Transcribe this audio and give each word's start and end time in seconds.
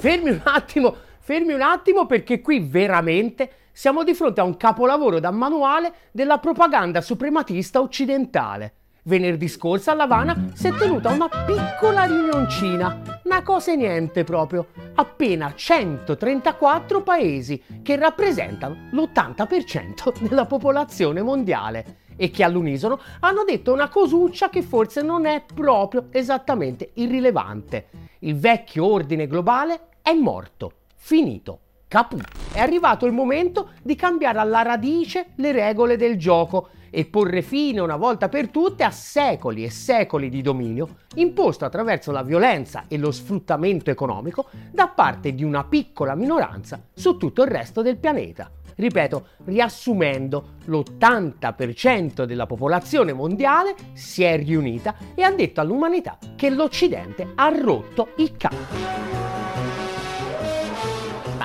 fermi 0.00 0.30
un 0.30 0.40
attimo, 0.44 0.96
fermi 1.18 1.52
un 1.52 1.60
attimo 1.60 2.06
perché 2.06 2.40
qui 2.40 2.58
veramente 2.58 3.50
siamo 3.70 4.02
di 4.02 4.14
fronte 4.14 4.40
a 4.40 4.44
un 4.44 4.56
capolavoro 4.56 5.20
da 5.20 5.30
manuale 5.30 5.92
della 6.10 6.38
propaganda 6.38 7.02
suprematista 7.02 7.82
occidentale. 7.82 8.76
Venerdì 9.02 9.46
scorso 9.46 9.90
a 9.90 9.94
Lavana 9.94 10.52
si 10.54 10.68
è 10.68 10.72
tenuta 10.72 11.10
una 11.10 11.28
piccola 11.28 12.04
riunioncina, 12.04 13.20
una 13.24 13.42
cosa 13.42 13.72
e 13.72 13.76
niente 13.76 14.24
proprio, 14.24 14.68
appena 14.94 15.52
134 15.54 17.02
paesi 17.02 17.62
che 17.82 17.96
rappresentano 17.96 18.88
l'80% 18.92 20.18
della 20.20 20.46
popolazione 20.46 21.20
mondiale 21.20 21.98
e 22.16 22.30
che 22.30 22.42
all'unisono 22.42 22.98
hanno 23.20 23.44
detto 23.44 23.72
una 23.72 23.88
cosuccia 23.88 24.48
che 24.48 24.62
forse 24.62 25.02
non 25.02 25.26
è 25.26 25.42
proprio 25.42 26.06
esattamente 26.10 26.90
irrilevante. 26.94 27.88
Il 28.20 28.38
vecchio 28.38 28.84
ordine 28.84 29.26
globale 29.26 29.88
è 30.10 30.14
morto, 30.14 30.72
finito. 30.96 31.60
Caput. 31.86 32.24
È 32.52 32.58
arrivato 32.58 33.06
il 33.06 33.12
momento 33.12 33.70
di 33.82 33.94
cambiare 33.94 34.38
alla 34.38 34.62
radice 34.62 35.30
le 35.36 35.52
regole 35.52 35.96
del 35.96 36.18
gioco 36.18 36.70
e 36.90 37.04
porre 37.04 37.42
fine 37.42 37.80
una 37.80 37.96
volta 37.96 38.28
per 38.28 38.48
tutte 38.48 38.82
a 38.82 38.90
secoli 38.90 39.64
e 39.64 39.70
secoli 39.70 40.28
di 40.28 40.42
dominio 40.42 40.96
imposto 41.14 41.64
attraverso 41.64 42.10
la 42.10 42.22
violenza 42.22 42.84
e 42.88 42.98
lo 42.98 43.12
sfruttamento 43.12 43.90
economico 43.90 44.46
da 44.72 44.88
parte 44.88 45.32
di 45.32 45.44
una 45.44 45.62
piccola 45.62 46.16
minoranza 46.16 46.80
su 46.92 47.16
tutto 47.16 47.42
il 47.42 47.48
resto 47.48 47.82
del 47.82 47.96
pianeta. 47.96 48.50
Ripeto, 48.74 49.26
riassumendo, 49.44 50.54
l'80% 50.64 52.24
della 52.24 52.46
popolazione 52.46 53.12
mondiale 53.12 53.74
si 53.92 54.24
è 54.24 54.36
riunita 54.36 54.96
e 55.14 55.22
ha 55.22 55.30
detto 55.30 55.60
all'umanità 55.60 56.18
che 56.34 56.50
l'Occidente 56.50 57.32
ha 57.34 57.48
rotto 57.48 58.08
i 58.16 58.32
campi. 58.36 59.19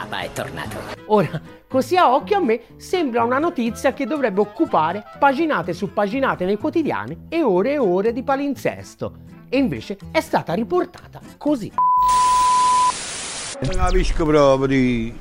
Papà 0.06 0.20
è 0.20 0.32
tornato. 0.32 0.78
Ora, 1.08 1.42
così 1.68 1.98
a 1.98 2.14
occhio 2.14 2.38
a 2.38 2.40
me 2.40 2.62
sembra 2.78 3.24
una 3.24 3.40
notizia 3.40 3.94
che 3.94 4.06
dovrebbe 4.06 4.40
occupare 4.40 5.04
paginate 5.18 5.74
su 5.74 5.92
paginate 5.94 6.46
nei 6.46 6.58
quotidiani 6.58 7.26
e 7.28 7.42
ore 7.42 7.74
e 7.74 7.78
ore 7.80 8.14
di 8.14 8.22
palinsesto. 8.22 9.16
E 9.50 9.58
invece 9.58 9.98
è 10.12 10.22
stata 10.22 10.54
riportata 10.54 11.20
così. 11.38 11.72
Non 13.62 13.76
capisco 13.76 14.26
proprio. 14.26 15.14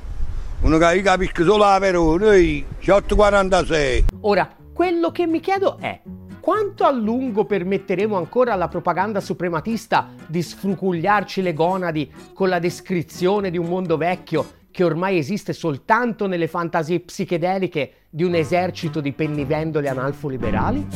Uno 0.60 0.78
che 0.78 1.02
capisco 1.02 1.44
solo 1.44 1.64
la 1.64 1.78
Verona, 1.78 2.26
846. 2.26 4.04
Ora, 4.20 4.54
quello 4.72 5.10
che 5.10 5.26
mi 5.26 5.40
chiedo 5.40 5.78
è 5.78 5.98
quanto 6.40 6.84
a 6.84 6.90
lungo 6.90 7.46
permetteremo 7.46 8.18
ancora 8.18 8.52
alla 8.52 8.68
propaganda 8.68 9.20
suprematista 9.20 10.10
di 10.26 10.42
sfrucugliarci 10.42 11.40
le 11.40 11.54
gonadi 11.54 12.12
con 12.34 12.50
la 12.50 12.58
descrizione 12.58 13.50
di 13.50 13.56
un 13.56 13.66
mondo 13.66 13.96
vecchio 13.96 14.62
che 14.74 14.82
ormai 14.82 15.18
esiste 15.18 15.52
soltanto 15.52 16.26
nelle 16.26 16.48
fantasie 16.48 16.98
psichedeliche 16.98 17.92
di 18.10 18.24
un 18.24 18.34
esercito 18.34 19.00
di 19.00 19.12
pennivendoli 19.12 19.86
analfo-liberali? 19.86 20.86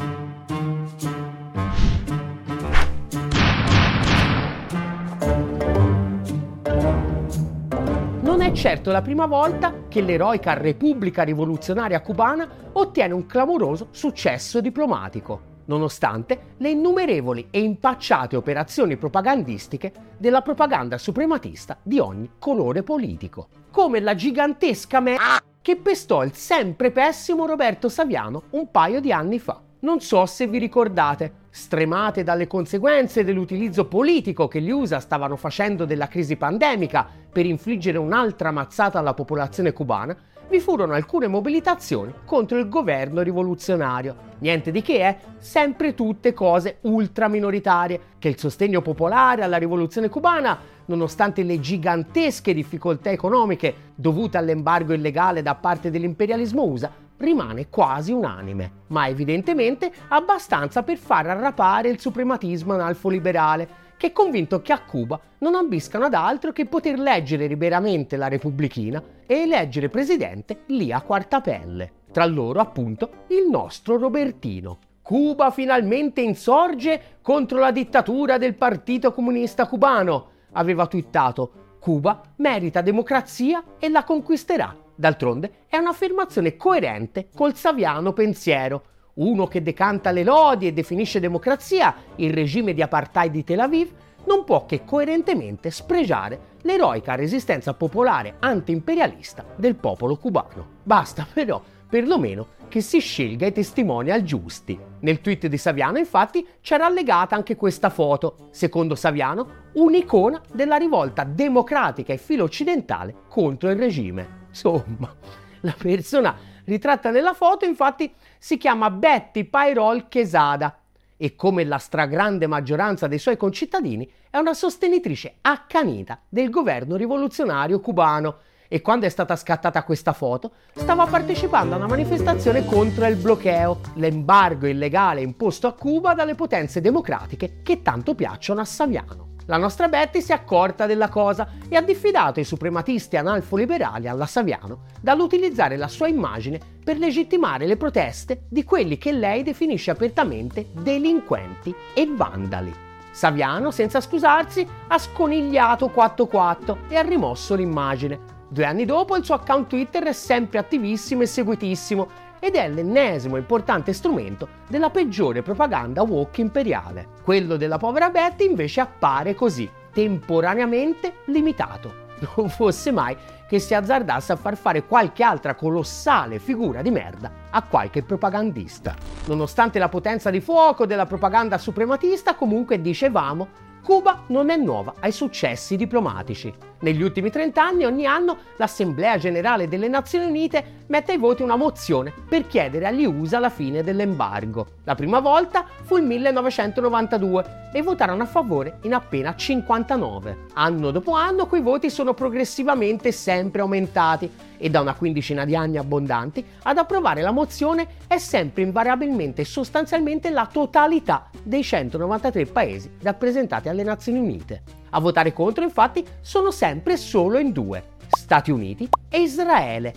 è 8.49 8.53
certo 8.53 8.91
la 8.91 9.03
prima 9.03 9.27
volta 9.27 9.85
che 9.89 10.01
l'eroica 10.01 10.55
Repubblica 10.55 11.23
Rivoluzionaria 11.23 12.01
Cubana 12.01 12.49
ottiene 12.73 13.13
un 13.13 13.27
clamoroso 13.27 13.89
successo 13.91 14.63
diplomatico, 14.63 15.58
nonostante 15.69 16.55
le 16.59 16.71
innumerevoli 16.71 17.49
e 17.51 17.61
impacciate 17.61 18.37
operazioni 18.37 18.97
propagandistiche 18.97 19.93
della 20.19 20.43
propaganda 20.43 20.99
suprematista 20.99 21.79
di 21.83 21.99
ogni 21.99 22.33
colore 22.39 22.83
politico, 22.83 23.49
come 23.71 24.01
la 24.01 24.15
gigantesca 24.15 25.01
me 25.01 25.17
che 25.63 25.77
pestò 25.77 26.25
il 26.25 26.35
sempre 26.35 26.91
pessimo 26.91 27.47
Roberto 27.47 27.89
Saviano 27.89 28.45
un 28.51 28.71
paio 28.71 29.01
di 29.01 29.13
anni 29.13 29.39
fa. 29.39 29.61
Non 29.81 30.01
so 30.01 30.27
se 30.27 30.49
vi 30.49 30.59
ricordate, 30.59 31.47
stremate 31.51 32.25
dalle 32.25 32.49
conseguenze 32.49 33.23
dell'utilizzo 33.23 33.87
politico 33.87 34.49
che 34.49 34.61
gli 34.61 34.71
USA 34.71 34.99
stavano 34.99 35.37
facendo 35.37 35.85
della 35.85 36.09
crisi 36.09 36.37
pandemica 36.37 37.07
per 37.31 37.47
infliggere 37.47 37.99
un'altra 37.99 38.51
mazzata 38.51 38.99
alla 38.99 39.15
popolazione 39.15 39.73
cubana, 39.73 40.17
vi 40.49 40.61
furono 40.61 40.95
alcune 40.95 41.27
mobilitazioni 41.27 42.13
contro 42.25 42.59
il 42.59 42.69
governo 42.69 43.21
rivoluzionario. 43.21 44.27
Niente 44.39 44.71
di 44.71 44.83
che, 44.83 45.07
eh? 45.07 45.17
sempre 45.39 45.95
tutte 45.95 46.33
cose 46.33 46.79
ultra 46.83 47.29
minoritarie, 47.29 48.01
che 48.19 48.29
il 48.29 48.39
sostegno 48.39 48.81
popolare 48.81 49.43
alla 49.43 49.59
rivoluzione 49.59 50.09
cubana, 50.09 50.59
nonostante 50.87 51.43
le 51.43 51.61
gigantesche 51.61 52.55
difficoltà 52.55 53.11
economiche 53.11 53.75
dovute 53.95 54.39
all'embargo 54.39 54.95
illegale 54.95 55.43
da 55.43 55.55
parte 55.55 55.91
dell'imperialismo 55.91 56.63
USA, 56.65 56.91
rimane 57.19 57.69
quasi 57.69 58.13
unanime, 58.13 58.71
ma 58.89 59.09
evidentemente 59.09 59.91
abbastanza 60.09 60.83
per 60.83 60.97
far 60.97 61.27
arrapare 61.27 61.89
il 61.89 62.01
suprematismo 62.01 62.75
analfo-liberale, 62.75 63.87
che 63.99 64.07
è 64.07 64.13
convinto 64.13 64.63
che 64.63 64.73
a 64.73 64.81
Cuba 64.81 65.21
non 65.41 65.55
ambiscano 65.55 66.07
ad 66.07 66.15
altro 66.15 66.53
che 66.53 66.65
poter 66.65 66.99
leggere 66.99 67.47
liberamente 67.47 68.17
la 68.17 68.29
Repubblichina 68.29 69.03
e 69.27 69.41
eleggere 69.41 69.91
presidente 69.91 70.63
lì 70.69 70.91
a 70.91 71.03
quarta 71.03 71.43
pelle. 71.43 71.93
Tra 72.11 72.25
loro, 72.25 72.61
appunto, 72.61 73.25
il 73.29 73.47
nostro 73.51 73.99
Robertino. 73.99 74.79
Cuba 75.03 75.51
finalmente 75.51 76.23
insorge 76.23 77.19
contro 77.21 77.59
la 77.59 77.73
dittatura 77.73 78.39
del 78.39 78.55
Partito 78.55 79.13
Comunista 79.13 79.67
Cubano, 79.67 80.31
aveva 80.53 80.87
twittato. 80.87 81.77
Cuba 81.79 82.23
merita 82.37 82.81
democrazia 82.81 83.63
e 83.79 83.91
la 83.91 84.05
conquisterà 84.05 84.75
D'altronde 84.99 85.67
è 85.69 85.77
un'affermazione 85.77 86.57
coerente 86.57 87.29
col 87.33 87.55
saviano 87.55 88.13
pensiero, 88.13 88.83
uno 89.19 89.47
che 89.47 89.63
decanta 89.63 90.11
le 90.11 90.25
lodi 90.25 90.67
e 90.67 90.73
definisce 90.73 91.21
democrazia 91.21 91.95
il 92.17 92.33
regime 92.33 92.75
di 92.75 92.83
apartheid 92.83 93.31
di 93.31 93.45
Tel 93.45 93.61
Aviv, 93.61 93.93
non 94.27 94.45
può 94.45 94.67
che 94.67 94.85
coerentemente 94.85 95.71
spregiare 95.71 96.57
l'eroica 96.63 97.15
resistenza 97.15 97.75
popolare 97.75 98.37
anti-imperialista 98.41 99.45
del 99.57 99.77
popolo 99.77 100.17
cubano. 100.17 100.67
Basta 100.83 101.27
però, 101.33 101.63
perlomeno, 101.89 102.57
che 102.69 102.81
si 102.83 102.99
scelga 102.99 103.47
i 103.47 103.53
testimonial 103.53 104.23
giusti. 104.23 104.79
Nel 105.01 105.21
tweet 105.21 105.47
di 105.47 105.57
Saviano, 105.57 105.97
infatti, 105.97 106.47
c'era 106.61 106.87
allegata 106.87 107.35
anche 107.35 107.57
questa 107.57 107.89
foto, 107.89 108.49
secondo 108.51 108.95
Saviano, 108.95 109.67
un'icona 109.75 110.43
della 110.53 110.77
rivolta 110.77 111.25
democratica 111.25 112.13
e 112.13 112.19
filo-occidentale 112.19 113.15
contro 113.29 113.71
il 113.71 113.77
regime. 113.77 114.47
Insomma, 114.49 115.15
la 115.61 115.75
persona 115.77 116.37
ritratta 116.69 117.11
nella 117.11 117.33
foto 117.33 117.65
infatti 117.65 118.13
si 118.39 118.59
chiama 118.59 118.91
Betty 118.91 119.45
Pairol 119.45 120.07
Quesada 120.09 120.79
e 121.17 121.35
come 121.35 121.65
la 121.65 121.79
stragrande 121.79 122.47
maggioranza 122.47 123.09
dei 123.09 123.19
suoi 123.19 123.37
concittadini 123.37 124.09
è 124.31 124.37
una 124.37 124.55
sostenitrice 124.55 125.39
accanita 125.41 126.21
del 126.29 126.51
governo 126.51 126.97
rivoluzionario 126.97 127.81
cubano 127.81 128.37
e 128.69 128.83
quando 128.83 129.07
è 129.07 129.09
stata 129.09 129.35
scattata 129.35 129.83
questa 129.83 130.13
foto 130.13 130.53
stava 130.75 131.07
partecipando 131.07 131.75
a 131.75 131.79
una 131.79 131.87
manifestazione 131.87 132.67
contro 132.67 133.07
il 133.07 133.17
bloqueo, 133.17 133.81
l'embargo 133.95 134.67
illegale 134.67 135.23
imposto 135.23 135.67
a 135.67 135.73
Cuba 135.73 136.13
dalle 136.13 136.35
potenze 136.35 136.83
democratiche 136.83 137.61
che 137.63 137.81
tanto 137.81 138.15
piacciono 138.15 138.61
a 138.61 138.67
Saviano. 138.67 139.28
La 139.49 139.57
nostra 139.57 139.89
Betty 139.89 140.21
si 140.21 140.33
è 140.33 140.35
accorta 140.35 140.85
della 140.85 141.09
cosa 141.09 141.49
e 141.71 141.77
ha 141.77 141.81
diffidato 141.81 142.39
i 142.39 142.45
suprematisti 142.45 143.17
analfo-liberali 143.17 144.07
alla 144.07 144.27
Saviano 144.27 144.83
dall'utilizzare 145.01 145.79
la 145.79 145.89
sua 145.89 146.07
immagine 146.07 146.61
per 146.85 146.99
legittimare 146.99 147.67
le 147.67 147.79
proteste 147.79 148.43
di 148.51 148.63
quelli 148.63 148.99
che 148.99 149.11
lei 149.11 149.43
definisce 149.43 149.91
apertamente 149.91 150.67
delinquenti 150.73 151.75
e 151.95 152.07
vandali. 152.15 152.71
Saviano, 153.11 153.71
senza 153.71 154.03
scusarsi, 154.03 154.69
ha 154.89 154.99
sconigliato 154.99 155.91
4-4 155.97 156.77
e 156.89 156.97
ha 156.97 157.03
rimosso 157.03 157.55
l'immagine. 157.55 158.37
Due 158.51 158.67
anni 158.67 158.85
dopo 158.85 159.17
il 159.17 159.25
suo 159.25 159.37
account 159.37 159.69
Twitter 159.69 160.05
è 160.05 160.13
sempre 160.13 160.59
attivissimo 160.59 161.23
e 161.23 161.27
seguitissimo 161.27 162.09
ed 162.39 162.55
è 162.55 162.69
l'ennesimo 162.69 163.37
importante 163.37 163.93
strumento 163.93 164.49
della 164.69 164.91
peggiore 164.91 165.43
propaganda 165.43 166.03
woke 166.03 166.41
imperiale. 166.41 167.09
Quello 167.23 167.57
della 167.57 167.79
povera 167.79 168.11
Betty 168.11 168.47
invece 168.47 168.81
appare 168.81 169.35
così, 169.35 169.69
temporaneamente 169.93 171.17
limitato. 171.27 172.07
Non 172.37 172.49
fosse 172.49 172.91
mai 172.91 173.17
che 173.49 173.59
si 173.59 173.75
azzardasse 173.75 174.33
a 174.33 174.37
far 174.37 174.57
fare 174.57 174.85
qualche 174.85 175.23
altra 175.23 175.55
colossale 175.55 176.39
figura 176.39 176.83
di 176.83 176.91
merda 176.91 177.31
a 177.51 177.63
qualche 177.63 178.03
propagandista. 178.03 178.95
Nonostante 179.27 179.79
la 179.79 179.89
potenza 179.89 180.31
di 180.31 180.41
fuoco 180.41 180.85
della 180.85 181.07
propaganda 181.07 181.57
suprematista, 181.57 182.35
comunque 182.35 182.81
dicevamo, 182.81 183.67
Cuba 183.89 184.25
non 184.27 184.51
è 184.51 184.57
nuova 184.57 184.97
ai 185.01 185.13
successi 185.13 185.75
diplomatici. 185.75 186.53
Negli 186.81 187.01
ultimi 187.01 187.31
30 187.31 187.65
anni 187.65 187.87
ogni 187.87 188.05
anno 188.05 188.37
l'Assemblea 188.59 189.17
generale 189.17 189.67
delle 189.67 189.89
Nazioni 189.89 190.27
Unite 190.27 190.83
mette 190.89 191.13
ai 191.13 191.19
voti 191.19 191.41
una 191.41 191.57
mozione 191.57 192.13
per 192.29 192.47
chiedere 192.47 192.87
agli 192.87 193.07
USA 193.07 193.39
la 193.39 193.49
fine 193.49 193.83
dell'embargo. 193.83 194.73
La 194.85 194.95
prima 194.95 195.21
volta 195.21 195.65
fu 195.85 195.97
il 195.97 196.05
1992 196.05 197.71
e 197.73 197.81
votarono 197.81 198.25
a 198.25 198.27
favore 198.27 198.77
in 198.83 198.93
appena 198.93 199.35
59. 199.35 200.37
Anno 200.53 200.91
dopo 200.91 201.13
anno 201.13 201.47
quei 201.47 201.63
voti 201.63 201.89
sono 201.89 202.13
progressivamente 202.13 203.11
sempre 203.11 203.63
aumentati 203.63 204.31
e 204.59 204.69
da 204.69 204.81
una 204.81 204.95
quindicina 204.95 205.45
di 205.45 205.57
anni 205.57 205.79
abbondanti 205.79 206.45
ad 206.65 206.77
approvare 206.77 207.23
la 207.23 207.31
mozione 207.31 207.87
è 208.07 208.19
sempre 208.19 208.63
invariabilmente 208.63 209.43
e 209.43 209.45
sostanzialmente 209.45 210.31
la 210.31 210.49
totalità 210.51 211.31
dei 211.43 211.63
193 211.63 212.47
paesi 212.47 212.91
rappresentati 213.03 213.69
alle 213.69 213.83
Nazioni 213.83 214.19
Unite. 214.19 214.63
A 214.91 215.01
votare 215.01 215.33
contro 215.33 215.65
infatti 215.65 216.05
sono 216.21 216.51
sempre 216.51 216.97
solo 216.97 217.39
in 217.39 217.53
due, 217.53 217.97
Stati 218.09 218.51
Uniti 218.51 218.89
e 219.09 219.21
Israele. 219.21 219.95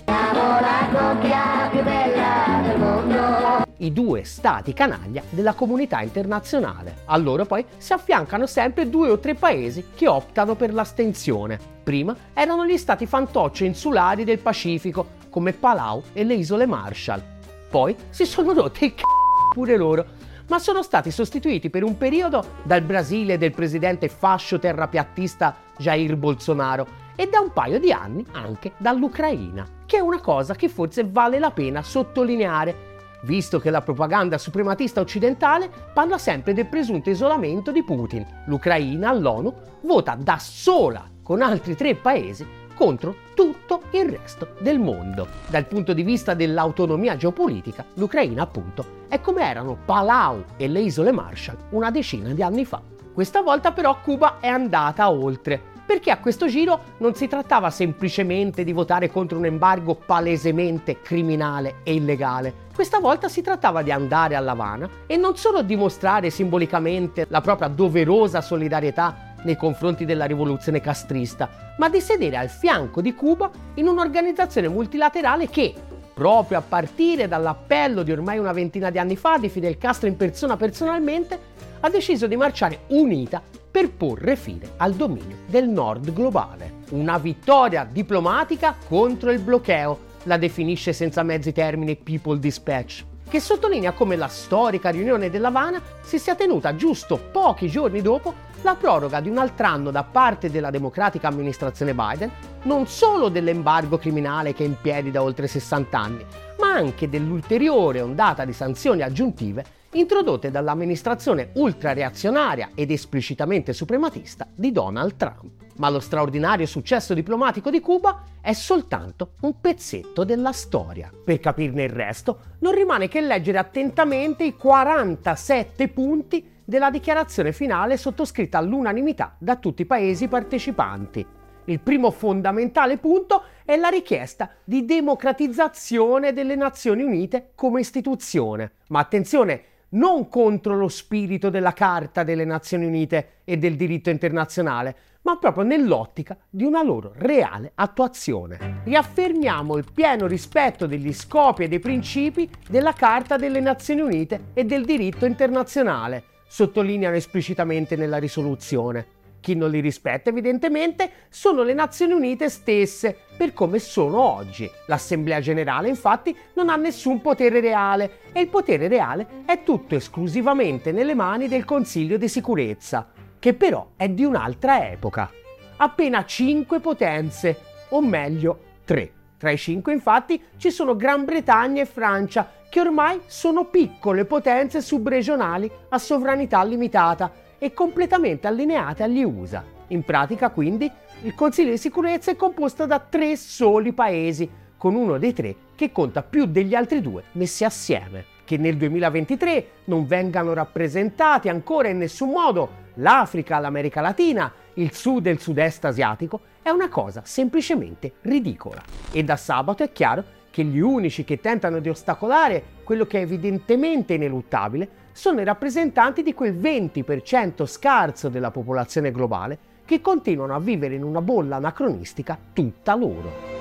I 3.82 3.92
due 3.92 4.24
stati 4.26 4.74
canaglia 4.74 5.24
della 5.32 5.56
comunità 5.56 6.02
internazionale. 6.02 6.98
A 7.06 7.18
loro 7.18 7.46
poi 7.46 7.66
si 7.78 7.94
affiancano 7.94 8.46
sempre 8.46 8.88
due 8.88 9.10
o 9.10 9.18
tre 9.18 9.34
paesi 9.34 9.86
che 9.96 10.08
optano 10.08 10.54
per 10.54 10.72
l'astensione. 10.72 11.60
Prima 11.82 12.16
erano 12.32 12.68
gli 12.68 12.78
stati 12.78 13.08
fantoccio 13.08 13.64
insulari 13.64 14.24
del 14.24 14.38
Pacifico, 14.38 15.08
come 15.32 15.54
Palau 15.54 16.04
e 16.14 16.24
le 16.24 16.36
isole 16.36 16.68
Marshall. 16.68 17.24
Poi 17.72 17.96
si 18.12 18.26
sono 18.26 18.54
rotti 18.54 18.86
il 18.86 18.94
c***o 18.94 19.04
pure 19.52 19.76
loro 19.78 20.06
ma 20.48 20.60
sono 20.60 20.84
stati 20.84 21.10
sostituiti 21.12 21.70
per 21.70 21.84
un 21.84 21.98
periodo 21.98 22.46
dal 22.64 22.82
Brasile 22.82 23.38
del 23.38 23.54
presidente 23.54 24.10
fascio 24.10 24.60
terrapiattista 24.60 25.56
Jair 25.78 26.18
Bolsonaro 26.18 26.86
e 27.16 27.28
da 27.30 27.40
un 27.40 27.52
paio 27.54 27.80
di 27.80 27.92
anni 27.92 28.26
anche 28.34 28.74
dall'Ucraina, 28.78 29.66
che 29.86 29.98
è 29.98 30.02
una 30.02 30.20
cosa 30.20 30.54
che 30.56 30.68
forse 30.68 31.08
vale 31.10 31.40
la 31.40 31.52
pena 31.52 31.82
sottolineare, 31.82 32.91
visto 33.24 33.60
che 33.60 33.70
la 33.70 33.82
propaganda 33.82 34.38
suprematista 34.38 35.02
occidentale 35.02 35.70
parla 35.94 36.18
sempre 36.18 36.54
del 36.54 36.68
presunto 36.68 37.10
isolamento 37.10 37.72
di 37.72 37.84
Putin. 37.84 38.26
L'Ucraina 38.46 39.10
all'ONU 39.10 39.54
vota 39.82 40.16
da 40.16 40.38
sola 40.40 41.10
con 41.22 41.42
altri 41.42 41.76
tre 41.76 41.96
paesi 41.96 42.46
contro 42.74 43.16
tutto 43.36 43.84
il 43.92 44.10
resto 44.10 44.56
del 44.60 44.80
mondo. 44.80 45.28
Dal 45.48 45.68
punto 45.68 45.94
di 45.94 46.04
vista 46.04 46.34
dell'autonomia 46.34 47.16
geopolitica, 47.16 47.86
l'Ucraina 47.96 48.42
appunto 48.42 49.00
è 49.08 49.22
come 49.22 49.48
erano 49.48 49.78
Palau 49.86 50.44
e 50.58 50.68
le 50.68 50.82
isole 50.82 51.12
Marshall 51.12 51.58
una 51.72 51.92
decina 51.92 52.34
di 52.34 52.42
anni 52.42 52.66
fa. 52.66 52.82
Questa 53.14 53.42
volta 53.42 53.72
però 53.72 54.00
Cuba 54.02 54.40
è 54.40 54.48
andata 54.48 55.12
oltre, 55.12 55.62
perché 55.92 56.10
a 56.10 56.20
questo 56.20 56.48
giro 56.48 56.96
non 57.00 57.16
si 57.16 57.28
trattava 57.28 57.70
semplicemente 57.70 58.64
di 58.64 58.72
votare 58.72 59.12
contro 59.12 59.38
un 59.38 59.44
embargo 59.44 59.94
palesemente 59.94 61.02
criminale 61.02 61.80
e 61.84 61.96
illegale. 61.96 62.70
Questa 62.74 63.00
volta 63.00 63.28
si 63.28 63.42
trattava 63.42 63.82
di 63.82 63.92
andare 63.92 64.38
a 64.38 64.40
Havana 64.40 64.90
e 65.06 65.18
non 65.18 65.36
solo 65.36 65.62
dimostrare 65.62 66.30
simbolicamente 66.30 67.26
la 67.28 67.42
propria 67.42 67.68
doverosa 67.68 68.40
solidarietà 68.40 69.34
nei 69.44 69.58
confronti 69.58 70.06
della 70.06 70.24
rivoluzione 70.24 70.80
castrista, 70.80 71.74
ma 71.78 71.90
di 71.90 72.00
sedere 72.00 72.38
al 72.38 72.50
fianco 72.50 73.02
di 73.02 73.14
Cuba 73.14 73.52
in 73.74 73.90
un'organizzazione 73.90 74.70
multilaterale 74.70 75.50
che, 75.50 75.74
proprio 76.14 76.60
a 76.60 76.64
partire 76.66 77.28
dall'appello 77.28 78.04
di 78.04 78.14
ormai 78.14 78.38
una 78.38 78.54
ventina 78.54 78.90
di 78.90 78.98
anni 78.98 79.18
fa 79.18 79.38
di 79.38 79.50
Fidel 79.50 79.78
Castro 79.78 80.08
in 80.08 80.16
persona 80.16 80.56
personalmente, 80.56 81.38
ha 81.82 81.90
deciso 81.90 82.28
di 82.28 82.38
marciare 82.38 82.84
unita 82.88 83.42
per 83.72 83.90
porre 83.92 84.36
fine 84.36 84.74
al 84.78 84.94
dominio 84.94 85.38
del 85.48 85.70
nord 85.70 86.12
globale. 86.12 86.80
Una 86.90 87.18
vittoria 87.18 87.88
diplomatica 87.90 88.76
contro 88.88 89.32
il 89.32 89.40
bloqueo, 89.40 90.10
la 90.24 90.38
definisce 90.38 90.92
senza 90.92 91.24
mezzi 91.24 91.54
termini 91.54 91.96
People 91.96 92.38
Dispatch 92.38 93.06
che 93.32 93.40
sottolinea 93.40 93.94
come 93.94 94.18
la 94.18 94.28
storica 94.28 94.90
riunione 94.90 95.30
dell'Havana 95.30 95.82
si 96.02 96.20
sia 96.20 96.36
tenuta 96.36 96.76
giusto 96.76 97.18
pochi 97.18 97.70
giorni 97.70 98.02
dopo 98.02 98.34
la 98.64 98.76
proroga 98.76 99.22
di 99.22 99.30
un 99.30 99.38
altro 99.38 99.68
anno 99.68 99.90
da 99.90 100.04
parte 100.04 100.52
della 100.52 100.70
democratica 100.70 101.30
amministrazione 101.30 101.94
Biden 101.94 102.30
non 102.64 102.88
solo 102.88 103.30
dell'embargo 103.30 103.98
criminale 103.98 104.54
che 104.54 104.66
è 104.66 104.68
in 104.68 104.76
piedi 104.82 105.12
da 105.12 105.24
oltre 105.24 105.48
60 105.48 105.98
anni, 105.98 106.26
ma 106.60 106.74
anche 106.74 107.08
dell'ulteriore 107.08 108.02
ondata 108.02 108.44
di 108.44 108.52
sanzioni 108.52 109.02
aggiuntive 109.02 109.64
introdotte 109.94 110.52
dall'amministrazione 110.52 111.52
ultrareazionaria 111.56 112.72
ed 112.76 112.92
esplicitamente 112.92 113.74
suprematista 113.74 114.48
di 114.54 114.72
Donald 114.72 115.16
Trump 115.16 115.62
ma 115.82 115.90
lo 115.90 116.00
straordinario 116.00 116.68
successo 116.68 117.16
diplomatico 117.16 117.72
di 117.72 117.80
Cuba 117.80 118.24
è 118.40 118.54
soltanto 118.54 119.34
un 119.42 119.60
pezzetto 119.60 120.24
della 120.24 120.52
storia. 120.52 121.12
Per 121.24 121.40
capirne 121.40 121.84
il 121.84 121.90
resto, 121.90 122.40
non 122.60 122.74
rimane 122.74 123.08
che 123.08 123.20
leggere 123.20 123.58
attentamente 123.58 124.44
i 124.44 124.56
47 124.56 125.88
punti 125.88 126.60
della 126.64 126.92
dichiarazione 126.92 127.52
finale 127.52 127.98
sottoscritta 127.98 128.60
all'unanimità 128.60 129.36
da 129.40 129.56
tutti 129.56 129.82
i 129.82 129.88
paesi 129.88 130.28
partecipanti. 130.28 131.26
Il 131.66 131.80
primo 131.80 132.12
fondamentale 132.12 132.98
punto 132.98 133.44
è 133.66 133.76
la 133.76 133.90
richiesta 133.90 134.52
di 134.64 134.86
democratizzazione 134.86 136.32
delle 136.32 136.56
Nazioni 136.56 137.02
Unite 137.02 137.52
come 137.56 137.80
istituzione. 137.80 138.74
Ma 138.90 139.00
attenzione, 139.00 139.64
non 139.92 140.28
contro 140.28 140.76
lo 140.76 140.88
spirito 140.88 141.50
della 141.50 141.74
Carta 141.74 142.24
delle 142.24 142.46
Nazioni 142.46 142.86
Unite 142.86 143.42
e 143.44 143.58
del 143.58 143.76
diritto 143.76 144.10
internazionale, 144.10 144.96
ma 145.24 145.38
proprio 145.38 145.64
nell'ottica 145.64 146.38
di 146.50 146.64
una 146.64 146.84
loro 146.84 147.12
reale 147.16 147.72
attuazione. 147.76 148.82
Riaffermiamo 148.84 149.78
il 149.78 149.86
pieno 149.94 150.28
rispetto 150.28 150.88
degli 150.88 151.14
scopi 151.14 151.64
e 151.64 151.68
dei 151.68 151.80
principi 151.80 152.50
della 152.68 152.94
Carta 152.94 153.38
delle 153.38 153.60
Nazioni 153.60 154.02
Unite 154.02 154.46
e 154.54 154.64
del 154.66 154.86
diritto 154.86 155.26
internazionale, 155.26 156.24
sottolineano 156.48 157.16
esplicitamente 157.16 157.96
nella 157.96 158.18
risoluzione. 158.18 159.20
Chi 159.42 159.56
non 159.56 159.72
li 159.72 159.80
rispetta 159.80 160.30
evidentemente 160.30 161.12
sono 161.30 161.64
le 161.64 161.74
Nazioni 161.74 162.14
Unite 162.14 162.48
stesse, 162.50 163.18
per 163.36 163.54
come 163.54 163.80
sono 163.80 164.22
oggi. 164.22 164.70
L'Assemblea 164.86 165.42
generale 165.42 165.90
infatti 165.90 166.34
non 166.54 166.70
ha 166.70 166.76
nessun 166.76 167.22
potere 167.22 167.60
reale 167.60 168.20
e 168.32 168.40
il 168.40 168.48
potere 168.48 168.88
reale 168.88 169.44
è 169.46 169.64
tutto 169.64 169.96
esclusivamente 169.96 170.92
nelle 170.92 171.16
mani 171.16 171.48
del 171.48 171.66
Consiglio 171.66 172.18
di 172.18 172.30
sicurezza 172.30 173.12
che 173.42 173.56
però 173.56 173.94
è 173.98 174.08
di 174.08 174.24
un'altra 174.24 174.88
epoca. 174.92 175.32
Appena 175.78 176.24
cinque 176.26 176.80
potenze, 176.80 177.58
o 177.90 178.00
meglio 178.00 178.60
tre. 178.86 179.12
Tra 179.36 179.50
i 179.50 179.58
cinque 179.58 179.94
infatti 179.94 180.40
ci 180.58 180.70
sono 180.70 180.96
Gran 180.96 181.26
Bretagna 181.26 181.82
e 181.82 181.88
Francia, 181.88 182.48
che 182.70 182.80
ormai 182.80 183.20
sono 183.26 183.66
piccole 183.66 184.26
potenze 184.26 184.80
subregionali 184.80 185.70
a 185.90 185.98
sovranità 185.98 186.64
limitata 186.64 187.50
e 187.64 187.76
completamente 187.76 188.48
allineate 188.48 189.04
agli 189.04 189.22
USA. 189.22 189.64
In 189.90 190.02
pratica 190.02 190.50
quindi 190.50 190.92
il 191.22 191.36
Consiglio 191.36 191.70
di 191.70 191.78
sicurezza 191.78 192.32
è 192.32 192.36
composto 192.36 192.88
da 192.88 192.98
tre 192.98 193.38
soli 193.38 193.94
paesi, 193.94 194.50
con 194.78 194.96
uno 194.96 195.20
dei 195.20 195.32
tre 195.32 195.56
che 195.76 195.92
conta 195.92 196.24
più 196.24 196.46
degli 196.46 196.74
altri 196.74 197.02
due 197.02 197.26
messi 197.34 197.64
assieme. 197.64 198.26
Che 198.44 198.58
nel 198.58 198.78
2023 198.78 199.68
non 199.86 200.08
vengano 200.08 200.54
rappresentati 200.54 201.50
ancora 201.50 201.90
in 201.90 202.00
nessun 202.00 202.30
modo 202.30 202.70
l'Africa, 202.96 203.60
l'America 203.60 204.02
Latina, 204.02 204.52
il 204.74 204.92
sud 204.96 205.28
e 205.28 205.30
il 205.30 205.40
sud-est 205.40 205.86
asiatico 205.86 206.40
è 206.64 206.70
una 206.70 206.90
cosa 206.90 207.22
semplicemente 207.24 208.14
ridicola. 208.22 208.82
E 209.12 209.24
da 209.24 209.36
sabato 209.36 209.84
è 209.84 209.92
chiaro 209.92 210.24
che 210.52 210.64
gli 210.64 210.80
unici 210.80 211.24
che 211.24 211.40
tentano 211.40 211.80
di 211.80 211.90
ostacolare 211.90 212.64
quello 212.84 213.06
che 213.06 213.20
è 213.20 213.22
evidentemente 213.22 214.14
ineluttabile 214.14 215.00
sono 215.14 215.42
i 215.42 215.46
rappresentanti 215.46 216.22
di 216.22 216.34
quel 216.34 216.56
20% 216.56 217.66
scarso 217.66 218.30
della 218.30 218.52
popolazione 218.52 219.12
globale 219.12 219.70
che 219.86 220.02
continuano 220.02 220.54
a 220.54 220.60
vivere 220.60 220.96
in 220.96 221.04
una 221.04 221.22
bolla 221.22 221.56
anacronistica 221.56 222.38
tutta 222.54 222.96
loro. 222.96 223.60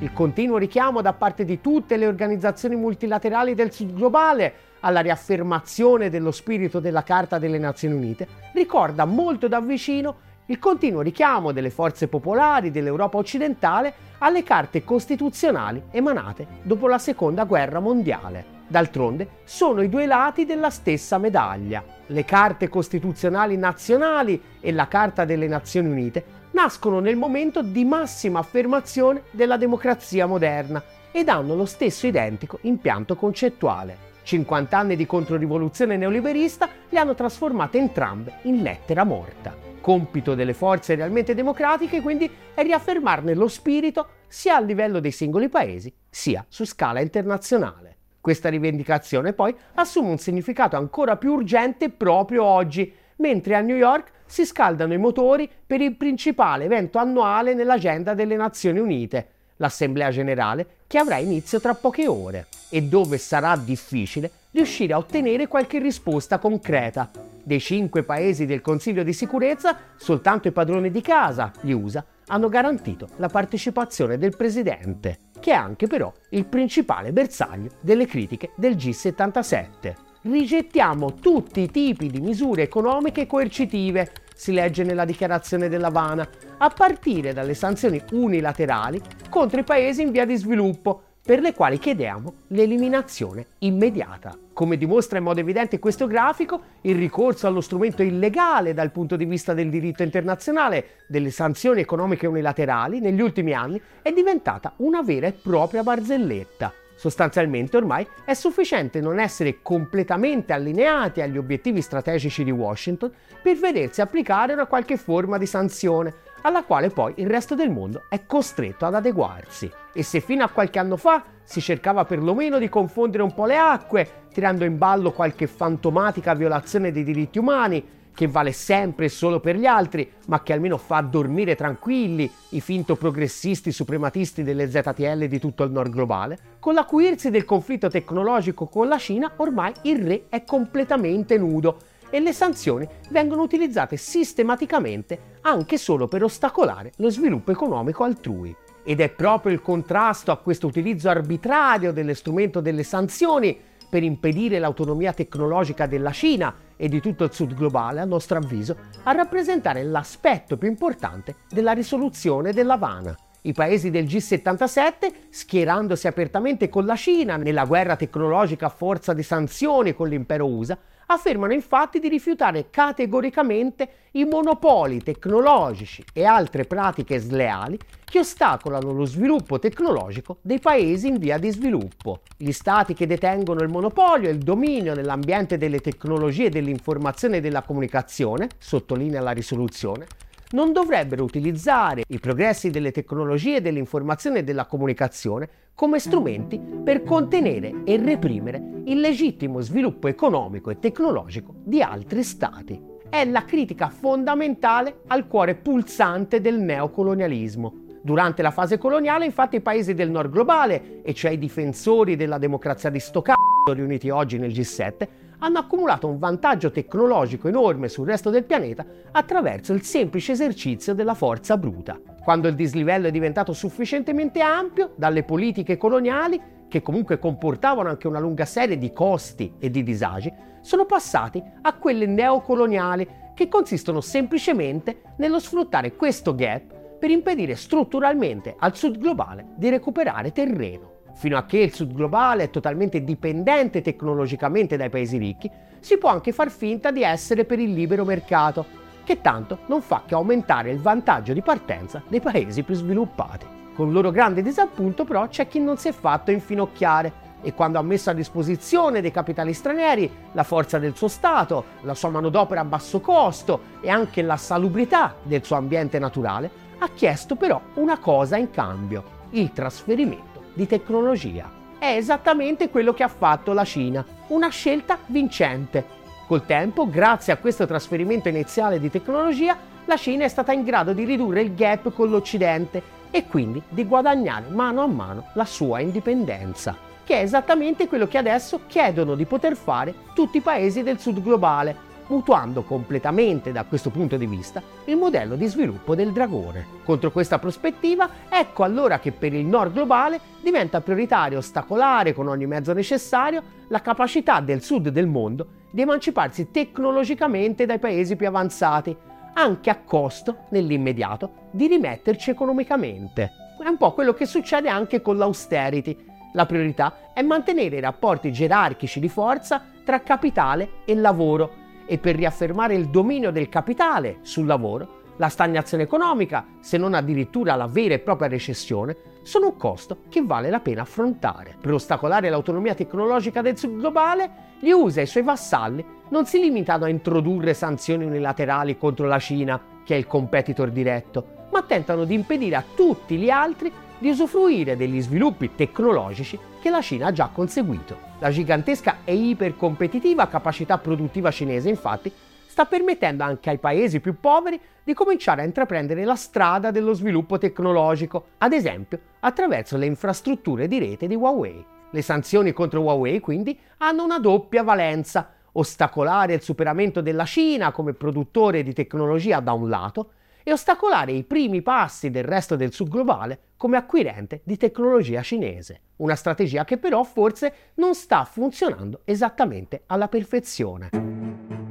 Il 0.00 0.12
continuo 0.12 0.58
richiamo 0.58 1.00
da 1.00 1.14
parte 1.14 1.44
di 1.44 1.60
tutte 1.60 1.96
le 1.96 2.06
organizzazioni 2.06 2.76
multilaterali 2.76 3.54
del 3.54 3.72
sud 3.72 3.94
globale 3.94 4.52
alla 4.80 5.00
riaffermazione 5.00 6.10
dello 6.10 6.30
spirito 6.30 6.80
della 6.80 7.02
Carta 7.02 7.38
delle 7.38 7.58
Nazioni 7.58 7.94
Unite, 7.94 8.28
ricorda 8.52 9.06
molto 9.06 9.48
da 9.48 9.60
vicino 9.60 10.16
il 10.46 10.58
continuo 10.60 11.00
richiamo 11.00 11.50
delle 11.50 11.70
forze 11.70 12.06
popolari 12.06 12.70
dell'Europa 12.70 13.18
occidentale 13.18 13.94
alle 14.18 14.44
carte 14.44 14.84
costituzionali 14.84 15.82
emanate 15.90 16.46
dopo 16.62 16.86
la 16.86 16.98
Seconda 16.98 17.44
Guerra 17.44 17.80
Mondiale. 17.80 18.54
D'altronde 18.68 19.28
sono 19.44 19.82
i 19.82 19.88
due 19.88 20.06
lati 20.06 20.44
della 20.44 20.70
stessa 20.70 21.18
medaglia. 21.18 21.82
Le 22.06 22.24
carte 22.24 22.68
costituzionali 22.68 23.56
nazionali 23.56 24.40
e 24.60 24.72
la 24.72 24.86
Carta 24.86 25.24
delle 25.24 25.48
Nazioni 25.48 25.88
Unite 25.88 26.24
nascono 26.52 27.00
nel 27.00 27.16
momento 27.16 27.62
di 27.62 27.84
massima 27.84 28.38
affermazione 28.38 29.24
della 29.32 29.56
democrazia 29.56 30.26
moderna 30.26 30.82
ed 31.10 31.28
hanno 31.28 31.54
lo 31.54 31.66
stesso 31.66 32.06
identico 32.06 32.58
impianto 32.62 33.16
concettuale. 33.16 34.14
50 34.22 34.78
anni 34.78 34.96
di 34.96 35.06
controrivoluzione 35.06 35.96
neoliberista 35.96 36.68
le 36.88 36.98
hanno 36.98 37.14
trasformate 37.14 37.78
entrambe 37.78 38.38
in 38.42 38.62
lettera 38.62 39.04
morta. 39.04 39.65
Compito 39.86 40.34
delle 40.34 40.52
forze 40.52 40.96
realmente 40.96 41.32
democratiche 41.32 42.00
quindi 42.00 42.28
è 42.54 42.62
riaffermarne 42.64 43.34
lo 43.34 43.46
spirito 43.46 44.08
sia 44.26 44.56
a 44.56 44.60
livello 44.60 44.98
dei 44.98 45.12
singoli 45.12 45.48
paesi 45.48 45.94
sia 46.10 46.44
su 46.48 46.64
scala 46.64 46.98
internazionale. 46.98 47.96
Questa 48.20 48.48
rivendicazione 48.48 49.32
poi 49.32 49.54
assume 49.74 50.08
un 50.08 50.18
significato 50.18 50.74
ancora 50.74 51.16
più 51.16 51.34
urgente 51.34 51.88
proprio 51.88 52.42
oggi, 52.42 52.92
mentre 53.18 53.54
a 53.54 53.60
New 53.60 53.76
York 53.76 54.10
si 54.26 54.44
scaldano 54.44 54.92
i 54.92 54.98
motori 54.98 55.48
per 55.64 55.80
il 55.80 55.94
principale 55.94 56.64
evento 56.64 56.98
annuale 56.98 57.54
nell'agenda 57.54 58.12
delle 58.12 58.34
Nazioni 58.34 58.80
Unite, 58.80 59.28
l'Assemblea 59.58 60.10
Generale, 60.10 60.66
che 60.88 60.98
avrà 60.98 61.18
inizio 61.18 61.60
tra 61.60 61.74
poche 61.74 62.08
ore 62.08 62.48
e 62.70 62.82
dove 62.82 63.18
sarà 63.18 63.56
difficile 63.56 64.32
riuscire 64.56 64.94
a 64.94 64.98
ottenere 64.98 65.48
qualche 65.48 65.78
risposta 65.78 66.38
concreta. 66.38 67.10
Dei 67.44 67.60
cinque 67.60 68.02
paesi 68.02 68.46
del 68.46 68.62
Consiglio 68.62 69.02
di 69.02 69.12
sicurezza, 69.12 69.76
soltanto 69.96 70.48
i 70.48 70.52
padroni 70.52 70.90
di 70.90 71.02
casa, 71.02 71.52
gli 71.60 71.72
USA, 71.72 72.04
hanno 72.28 72.48
garantito 72.48 73.06
la 73.16 73.28
partecipazione 73.28 74.16
del 74.18 74.34
Presidente, 74.34 75.18
che 75.38 75.52
è 75.52 75.54
anche 75.54 75.86
però 75.86 76.12
il 76.30 76.46
principale 76.46 77.12
bersaglio 77.12 77.70
delle 77.80 78.06
critiche 78.06 78.50
del 78.56 78.76
G77. 78.76 79.94
Rigettiamo 80.22 81.14
tutti 81.14 81.60
i 81.60 81.70
tipi 81.70 82.08
di 82.08 82.18
misure 82.18 82.62
economiche 82.62 83.26
coercitive, 83.26 84.10
si 84.34 84.52
legge 84.52 84.82
nella 84.82 85.04
dichiarazione 85.04 85.68
dell'Havana, 85.68 86.28
a 86.58 86.68
partire 86.70 87.32
dalle 87.32 87.54
sanzioni 87.54 88.02
unilaterali 88.10 89.00
contro 89.30 89.60
i 89.60 89.64
paesi 89.64 90.02
in 90.02 90.10
via 90.10 90.24
di 90.24 90.34
sviluppo, 90.34 91.02
per 91.26 91.40
le 91.40 91.54
quali 91.54 91.78
chiediamo 91.78 92.34
l'eliminazione 92.48 93.46
immediata. 93.58 94.38
Come 94.52 94.76
dimostra 94.76 95.18
in 95.18 95.24
modo 95.24 95.40
evidente 95.40 95.80
questo 95.80 96.06
grafico, 96.06 96.62
il 96.82 96.94
ricorso 96.94 97.48
allo 97.48 97.60
strumento 97.60 98.04
illegale 98.04 98.74
dal 98.74 98.92
punto 98.92 99.16
di 99.16 99.24
vista 99.24 99.52
del 99.52 99.68
diritto 99.68 100.04
internazionale 100.04 101.02
delle 101.08 101.30
sanzioni 101.30 101.80
economiche 101.80 102.28
unilaterali 102.28 103.00
negli 103.00 103.20
ultimi 103.20 103.52
anni 103.54 103.82
è 104.02 104.12
diventata 104.12 104.74
una 104.76 105.02
vera 105.02 105.26
e 105.26 105.32
propria 105.32 105.82
barzelletta. 105.82 106.72
Sostanzialmente 106.94 107.76
ormai 107.76 108.06
è 108.24 108.32
sufficiente 108.32 109.00
non 109.00 109.18
essere 109.18 109.58
completamente 109.60 110.52
allineati 110.52 111.20
agli 111.20 111.36
obiettivi 111.36 111.82
strategici 111.82 112.44
di 112.44 112.50
Washington 112.50 113.12
per 113.42 113.56
vedersi 113.56 114.00
applicare 114.00 114.54
una 114.54 114.66
qualche 114.66 114.96
forma 114.96 115.36
di 115.36 115.46
sanzione, 115.46 116.14
alla 116.46 116.62
quale 116.62 116.90
poi 116.90 117.12
il 117.16 117.26
resto 117.26 117.56
del 117.56 117.72
mondo 117.72 118.04
è 118.08 118.24
costretto 118.24 118.86
ad 118.86 118.94
adeguarsi. 118.94 119.68
E 119.92 120.04
se 120.04 120.20
fino 120.20 120.44
a 120.44 120.48
qualche 120.48 120.78
anno 120.78 120.96
fa 120.96 121.24
si 121.42 121.60
cercava 121.60 122.04
perlomeno 122.04 122.60
di 122.60 122.68
confondere 122.68 123.24
un 123.24 123.34
po' 123.34 123.46
le 123.46 123.56
acque, 123.56 124.08
tirando 124.32 124.64
in 124.64 124.78
ballo 124.78 125.10
qualche 125.10 125.48
fantomatica 125.48 126.34
violazione 126.34 126.92
dei 126.92 127.02
diritti 127.02 127.38
umani, 127.38 127.94
che 128.14 128.28
vale 128.28 128.52
sempre 128.52 129.06
e 129.06 129.08
solo 129.08 129.40
per 129.40 129.56
gli 129.56 129.66
altri, 129.66 130.08
ma 130.28 130.42
che 130.42 130.52
almeno 130.52 130.78
fa 130.78 131.00
dormire 131.00 131.56
tranquilli 131.56 132.30
i 132.50 132.60
finto 132.60 132.94
progressisti 132.94 133.72
suprematisti 133.72 134.44
delle 134.44 134.70
ZTL 134.70 135.26
di 135.26 135.40
tutto 135.40 135.64
il 135.64 135.72
nord 135.72 135.90
globale, 135.90 136.38
con 136.60 136.74
l'acuirsi 136.74 137.28
del 137.30 137.44
conflitto 137.44 137.88
tecnologico 137.88 138.66
con 138.66 138.86
la 138.86 138.98
Cina 138.98 139.32
ormai 139.36 139.72
il 139.82 139.98
re 139.98 140.22
è 140.28 140.44
completamente 140.44 141.36
nudo 141.36 141.78
e 142.10 142.20
le 142.20 142.32
sanzioni 142.32 142.86
vengono 143.10 143.42
utilizzate 143.42 143.96
sistematicamente 143.96 145.34
anche 145.42 145.78
solo 145.78 146.08
per 146.08 146.22
ostacolare 146.22 146.92
lo 146.96 147.10
sviluppo 147.10 147.50
economico 147.50 148.04
altrui. 148.04 148.54
Ed 148.84 149.00
è 149.00 149.08
proprio 149.08 149.52
il 149.52 149.62
contrasto 149.62 150.30
a 150.30 150.38
questo 150.38 150.66
utilizzo 150.66 151.08
arbitrario 151.08 151.92
dello 151.92 152.14
strumento 152.14 152.60
delle 152.60 152.84
sanzioni 152.84 153.58
per 153.88 154.02
impedire 154.02 154.58
l'autonomia 154.58 155.12
tecnologica 155.12 155.86
della 155.86 156.12
Cina 156.12 156.54
e 156.76 156.88
di 156.88 157.00
tutto 157.00 157.24
il 157.24 157.32
sud 157.32 157.54
globale, 157.54 158.00
a 158.00 158.04
nostro 158.04 158.38
avviso, 158.38 158.76
a 159.04 159.12
rappresentare 159.12 159.82
l'aspetto 159.82 160.56
più 160.56 160.68
importante 160.68 161.36
della 161.48 161.72
risoluzione 161.72 162.52
dell'Havana. 162.52 163.16
I 163.42 163.52
paesi 163.52 163.90
del 163.90 164.06
G77, 164.06 165.12
schierandosi 165.30 166.08
apertamente 166.08 166.68
con 166.68 166.84
la 166.84 166.96
Cina 166.96 167.36
nella 167.36 167.64
guerra 167.64 167.94
tecnologica 167.94 168.66
a 168.66 168.70
forza 168.70 169.12
di 169.12 169.22
sanzioni 169.22 169.94
con 169.94 170.08
l'impero 170.08 170.46
USA, 170.46 170.76
affermano 171.06 171.52
infatti 171.52 171.98
di 171.98 172.08
rifiutare 172.08 172.70
categoricamente 172.70 173.88
i 174.12 174.24
monopoli 174.24 175.02
tecnologici 175.02 176.04
e 176.12 176.24
altre 176.24 176.64
pratiche 176.64 177.18
sleali 177.18 177.78
che 178.04 178.20
ostacolano 178.20 178.92
lo 178.92 179.04
sviluppo 179.04 179.58
tecnologico 179.58 180.38
dei 180.40 180.58
paesi 180.58 181.08
in 181.08 181.18
via 181.18 181.38
di 181.38 181.50
sviluppo. 181.50 182.20
Gli 182.36 182.52
stati 182.52 182.94
che 182.94 183.06
detengono 183.06 183.62
il 183.62 183.68
monopolio 183.68 184.28
e 184.28 184.32
il 184.32 184.38
dominio 184.38 184.94
nell'ambiente 184.94 185.58
delle 185.58 185.80
tecnologie 185.80 186.48
dell'informazione 186.48 187.38
e 187.38 187.40
della 187.40 187.62
comunicazione, 187.62 188.48
sottolinea 188.58 189.20
la 189.20 189.32
risoluzione, 189.32 190.06
non 190.50 190.72
dovrebbero 190.72 191.24
utilizzare 191.24 192.04
i 192.06 192.20
progressi 192.20 192.70
delle 192.70 192.92
tecnologie 192.92 193.60
dell'informazione 193.60 194.38
e 194.38 194.44
della 194.44 194.66
comunicazione 194.66 195.48
come 195.76 195.98
strumenti 195.98 196.58
per 196.58 197.02
contenere 197.02 197.82
e 197.84 197.98
reprimere 197.98 198.80
il 198.86 198.98
legittimo 198.98 199.60
sviluppo 199.60 200.08
economico 200.08 200.70
e 200.70 200.78
tecnologico 200.78 201.52
di 201.62 201.82
altri 201.82 202.22
stati. 202.22 202.82
È 203.10 203.22
la 203.26 203.44
critica 203.44 203.90
fondamentale 203.90 205.02
al 205.08 205.26
cuore 205.26 205.54
pulsante 205.54 206.40
del 206.40 206.58
neocolonialismo. 206.58 207.84
Durante 208.00 208.40
la 208.40 208.50
fase 208.52 208.78
coloniale, 208.78 209.26
infatti, 209.26 209.56
i 209.56 209.60
paesi 209.60 209.92
del 209.92 210.10
nord 210.10 210.30
globale, 210.30 211.02
e 211.02 211.12
cioè 211.12 211.32
i 211.32 211.38
difensori 211.38 212.16
della 212.16 212.38
democrazia 212.38 212.88
di 212.88 212.98
sto 212.98 213.22
riuniti 213.70 214.08
oggi 214.08 214.38
nel 214.38 214.52
G7, 214.52 215.08
hanno 215.40 215.58
accumulato 215.58 216.08
un 216.08 216.18
vantaggio 216.18 216.70
tecnologico 216.70 217.48
enorme 217.48 217.88
sul 217.88 218.06
resto 218.06 218.30
del 218.30 218.44
pianeta 218.44 218.86
attraverso 219.12 219.74
il 219.74 219.82
semplice 219.82 220.32
esercizio 220.32 220.94
della 220.94 221.14
forza 221.14 221.58
bruta. 221.58 222.00
Quando 222.26 222.48
il 222.48 222.56
dislivello 222.56 223.06
è 223.06 223.12
diventato 223.12 223.52
sufficientemente 223.52 224.40
ampio, 224.40 224.94
dalle 224.96 225.22
politiche 225.22 225.76
coloniali, 225.76 226.40
che 226.66 226.82
comunque 226.82 227.20
comportavano 227.20 227.88
anche 227.88 228.08
una 228.08 228.18
lunga 228.18 228.44
serie 228.44 228.78
di 228.78 228.92
costi 228.92 229.54
e 229.60 229.70
di 229.70 229.84
disagi, 229.84 230.32
sono 230.60 230.86
passati 230.86 231.40
a 231.62 231.74
quelle 231.74 232.04
neocoloniali, 232.06 233.06
che 233.32 233.46
consistono 233.46 234.00
semplicemente 234.00 235.02
nello 235.18 235.38
sfruttare 235.38 235.94
questo 235.94 236.34
gap 236.34 236.98
per 236.98 237.10
impedire 237.10 237.54
strutturalmente 237.54 238.56
al 238.58 238.74
sud 238.74 238.98
globale 238.98 239.50
di 239.54 239.68
recuperare 239.68 240.32
terreno. 240.32 240.94
Fino 241.14 241.36
a 241.36 241.44
che 241.44 241.58
il 241.58 241.72
sud 241.72 241.94
globale 241.94 242.42
è 242.42 242.50
totalmente 242.50 243.04
dipendente 243.04 243.82
tecnologicamente 243.82 244.76
dai 244.76 244.90
paesi 244.90 245.16
ricchi, 245.16 245.48
si 245.78 245.96
può 245.96 246.08
anche 246.08 246.32
far 246.32 246.50
finta 246.50 246.90
di 246.90 247.04
essere 247.04 247.44
per 247.44 247.60
il 247.60 247.72
libero 247.72 248.04
mercato, 248.04 248.66
che 249.06 249.20
tanto 249.20 249.60
non 249.66 249.80
fa 249.82 250.02
che 250.04 250.14
aumentare 250.14 250.72
il 250.72 250.80
vantaggio 250.80 251.32
di 251.32 251.40
partenza 251.40 252.02
dei 252.08 252.20
paesi 252.20 252.64
più 252.64 252.74
sviluppati. 252.74 253.46
Con 253.72 253.86
il 253.86 253.92
loro 253.92 254.10
grande 254.10 254.42
disappunto 254.42 255.04
però 255.04 255.28
c'è 255.28 255.46
chi 255.46 255.60
non 255.60 255.76
si 255.76 255.86
è 255.86 255.92
fatto 255.92 256.32
infinocchiare 256.32 257.24
e 257.40 257.54
quando 257.54 257.78
ha 257.78 257.82
messo 257.82 258.10
a 258.10 258.14
disposizione 258.14 259.00
dei 259.00 259.12
capitali 259.12 259.52
stranieri 259.52 260.10
la 260.32 260.42
forza 260.42 260.80
del 260.80 260.96
suo 260.96 261.06
Stato, 261.06 261.64
la 261.82 261.94
sua 261.94 262.08
manodopera 262.08 262.62
a 262.62 262.64
basso 262.64 263.00
costo 263.00 263.60
e 263.80 263.88
anche 263.88 264.22
la 264.22 264.36
salubrità 264.36 265.14
del 265.22 265.44
suo 265.44 265.54
ambiente 265.54 266.00
naturale, 266.00 266.50
ha 266.78 266.88
chiesto 266.88 267.36
però 267.36 267.60
una 267.74 267.98
cosa 267.98 268.36
in 268.36 268.50
cambio, 268.50 269.04
il 269.30 269.52
trasferimento 269.52 270.46
di 270.52 270.66
tecnologia. 270.66 271.48
È 271.78 271.94
esattamente 271.94 272.70
quello 272.70 272.92
che 272.92 273.04
ha 273.04 273.08
fatto 273.08 273.52
la 273.52 273.64
Cina, 273.64 274.04
una 274.28 274.48
scelta 274.48 274.98
vincente. 275.06 275.84
Col 276.26 276.44
tempo, 276.44 276.90
grazie 276.90 277.32
a 277.32 277.36
questo 277.36 277.66
trasferimento 277.66 278.28
iniziale 278.28 278.80
di 278.80 278.90
tecnologia, 278.90 279.56
la 279.84 279.96
Cina 279.96 280.24
è 280.24 280.28
stata 280.28 280.50
in 280.50 280.64
grado 280.64 280.92
di 280.92 281.04
ridurre 281.04 281.40
il 281.40 281.54
gap 281.54 281.92
con 281.92 282.10
l'Occidente 282.10 282.82
e 283.12 283.26
quindi 283.28 283.62
di 283.68 283.84
guadagnare 283.84 284.46
mano 284.48 284.82
a 284.82 284.88
mano 284.88 285.26
la 285.34 285.44
sua 285.44 285.78
indipendenza, 285.78 286.76
che 287.04 287.20
è 287.20 287.22
esattamente 287.22 287.86
quello 287.86 288.08
che 288.08 288.18
adesso 288.18 288.62
chiedono 288.66 289.14
di 289.14 289.24
poter 289.24 289.54
fare 289.54 289.94
tutti 290.14 290.38
i 290.38 290.40
paesi 290.40 290.82
del 290.82 290.98
sud 290.98 291.22
globale, 291.22 291.84
mutuando 292.08 292.64
completamente 292.64 293.52
da 293.52 293.62
questo 293.62 293.90
punto 293.90 294.16
di 294.16 294.26
vista 294.26 294.60
il 294.86 294.96
modello 294.96 295.36
di 295.36 295.46
sviluppo 295.46 295.94
del 295.94 296.10
dragone. 296.10 296.66
Contro 296.84 297.12
questa 297.12 297.38
prospettiva, 297.38 298.08
ecco 298.28 298.64
allora 298.64 298.98
che 298.98 299.12
per 299.12 299.32
il 299.32 299.46
nord 299.46 299.72
globale 299.72 300.18
diventa 300.42 300.80
prioritario 300.80 301.38
ostacolare 301.38 302.14
con 302.14 302.26
ogni 302.26 302.46
mezzo 302.46 302.72
necessario 302.72 303.54
la 303.68 303.80
capacità 303.80 304.40
del 304.40 304.62
sud 304.62 304.88
del 304.88 305.06
mondo 305.06 305.46
di 305.70 305.82
emanciparsi 305.82 306.50
tecnologicamente 306.50 307.66
dai 307.66 307.78
paesi 307.78 308.16
più 308.16 308.26
avanzati, 308.26 308.96
anche 309.34 309.70
a 309.70 309.80
costo, 309.84 310.46
nell'immediato, 310.50 311.48
di 311.50 311.66
rimetterci 311.66 312.30
economicamente. 312.30 313.30
È 313.62 313.68
un 313.68 313.76
po' 313.76 313.92
quello 313.92 314.14
che 314.14 314.26
succede 314.26 314.68
anche 314.68 315.02
con 315.02 315.16
l'austerity. 315.16 315.96
La 316.32 316.46
priorità 316.46 317.12
è 317.12 317.22
mantenere 317.22 317.76
i 317.76 317.80
rapporti 317.80 318.32
gerarchici 318.32 319.00
di 319.00 319.08
forza 319.08 319.64
tra 319.84 320.00
capitale 320.00 320.82
e 320.84 320.94
lavoro 320.94 321.64
e 321.86 321.98
per 321.98 322.16
riaffermare 322.16 322.74
il 322.74 322.88
dominio 322.88 323.30
del 323.30 323.48
capitale 323.48 324.18
sul 324.22 324.46
lavoro, 324.46 325.02
la 325.16 325.28
stagnazione 325.28 325.84
economica, 325.84 326.44
se 326.60 326.76
non 326.76 326.94
addirittura 326.94 327.54
la 327.54 327.66
vera 327.66 327.94
e 327.94 328.00
propria 328.00 328.28
recessione, 328.28 328.96
sono 329.26 329.48
un 329.48 329.56
costo 329.56 330.02
che 330.08 330.22
vale 330.22 330.50
la 330.50 330.60
pena 330.60 330.82
affrontare. 330.82 331.56
Per 331.60 331.72
ostacolare 331.72 332.30
l'autonomia 332.30 332.76
tecnologica 332.76 333.42
del 333.42 333.58
sud 333.58 333.80
globale, 333.80 334.44
gli 334.60 334.70
USA 334.70 335.00
e 335.00 335.02
i 335.02 335.08
suoi 335.08 335.24
vassalli 335.24 335.84
non 336.10 336.26
si 336.26 336.38
limitano 336.38 336.84
a 336.84 336.88
introdurre 336.88 337.52
sanzioni 337.52 338.04
unilaterali 338.04 338.78
contro 338.78 339.08
la 339.08 339.18
Cina, 339.18 339.60
che 339.84 339.96
è 339.96 339.98
il 339.98 340.06
competitor 340.06 340.70
diretto, 340.70 341.48
ma 341.50 341.62
tentano 341.62 342.04
di 342.04 342.14
impedire 342.14 342.54
a 342.54 342.64
tutti 342.76 343.16
gli 343.16 343.28
altri 343.28 343.72
di 343.98 344.10
usufruire 344.10 344.76
degli 344.76 345.00
sviluppi 345.00 345.56
tecnologici 345.56 346.38
che 346.60 346.70
la 346.70 346.80
Cina 346.80 347.08
ha 347.08 347.12
già 347.12 347.28
conseguito. 347.32 347.98
La 348.20 348.30
gigantesca 348.30 348.98
e 349.04 349.12
ipercompetitiva 349.12 350.28
capacità 350.28 350.78
produttiva 350.78 351.32
cinese, 351.32 351.68
infatti, 351.68 352.12
sta 352.56 352.64
permettendo 352.64 353.22
anche 353.22 353.50
ai 353.50 353.58
paesi 353.58 354.00
più 354.00 354.18
poveri 354.18 354.58
di 354.82 354.94
cominciare 354.94 355.42
a 355.42 355.44
intraprendere 355.44 356.06
la 356.06 356.14
strada 356.14 356.70
dello 356.70 356.94
sviluppo 356.94 357.36
tecnologico, 357.36 358.28
ad 358.38 358.54
esempio 358.54 358.98
attraverso 359.20 359.76
le 359.76 359.84
infrastrutture 359.84 360.66
di 360.66 360.78
rete 360.78 361.06
di 361.06 361.14
Huawei. 361.14 361.62
Le 361.90 362.00
sanzioni 362.00 362.54
contro 362.54 362.80
Huawei 362.80 363.20
quindi 363.20 363.58
hanno 363.76 364.04
una 364.04 364.18
doppia 364.18 364.62
valenza, 364.62 365.34
ostacolare 365.52 366.32
il 366.32 366.40
superamento 366.40 367.02
della 367.02 367.26
Cina 367.26 367.72
come 367.72 367.92
produttore 367.92 368.62
di 368.62 368.72
tecnologia 368.72 369.40
da 369.40 369.52
un 369.52 369.68
lato 369.68 370.12
e 370.42 370.50
ostacolare 370.50 371.12
i 371.12 371.24
primi 371.24 371.60
passi 371.60 372.08
del 372.08 372.24
resto 372.24 372.56
del 372.56 372.72
sud 372.72 372.88
globale 372.88 373.38
come 373.58 373.76
acquirente 373.76 374.40
di 374.44 374.56
tecnologia 374.56 375.20
cinese. 375.20 375.80
Una 375.96 376.14
strategia 376.14 376.64
che 376.64 376.78
però 376.78 377.02
forse 377.02 377.52
non 377.74 377.94
sta 377.94 378.24
funzionando 378.24 379.02
esattamente 379.04 379.82
alla 379.88 380.08
perfezione. 380.08 381.65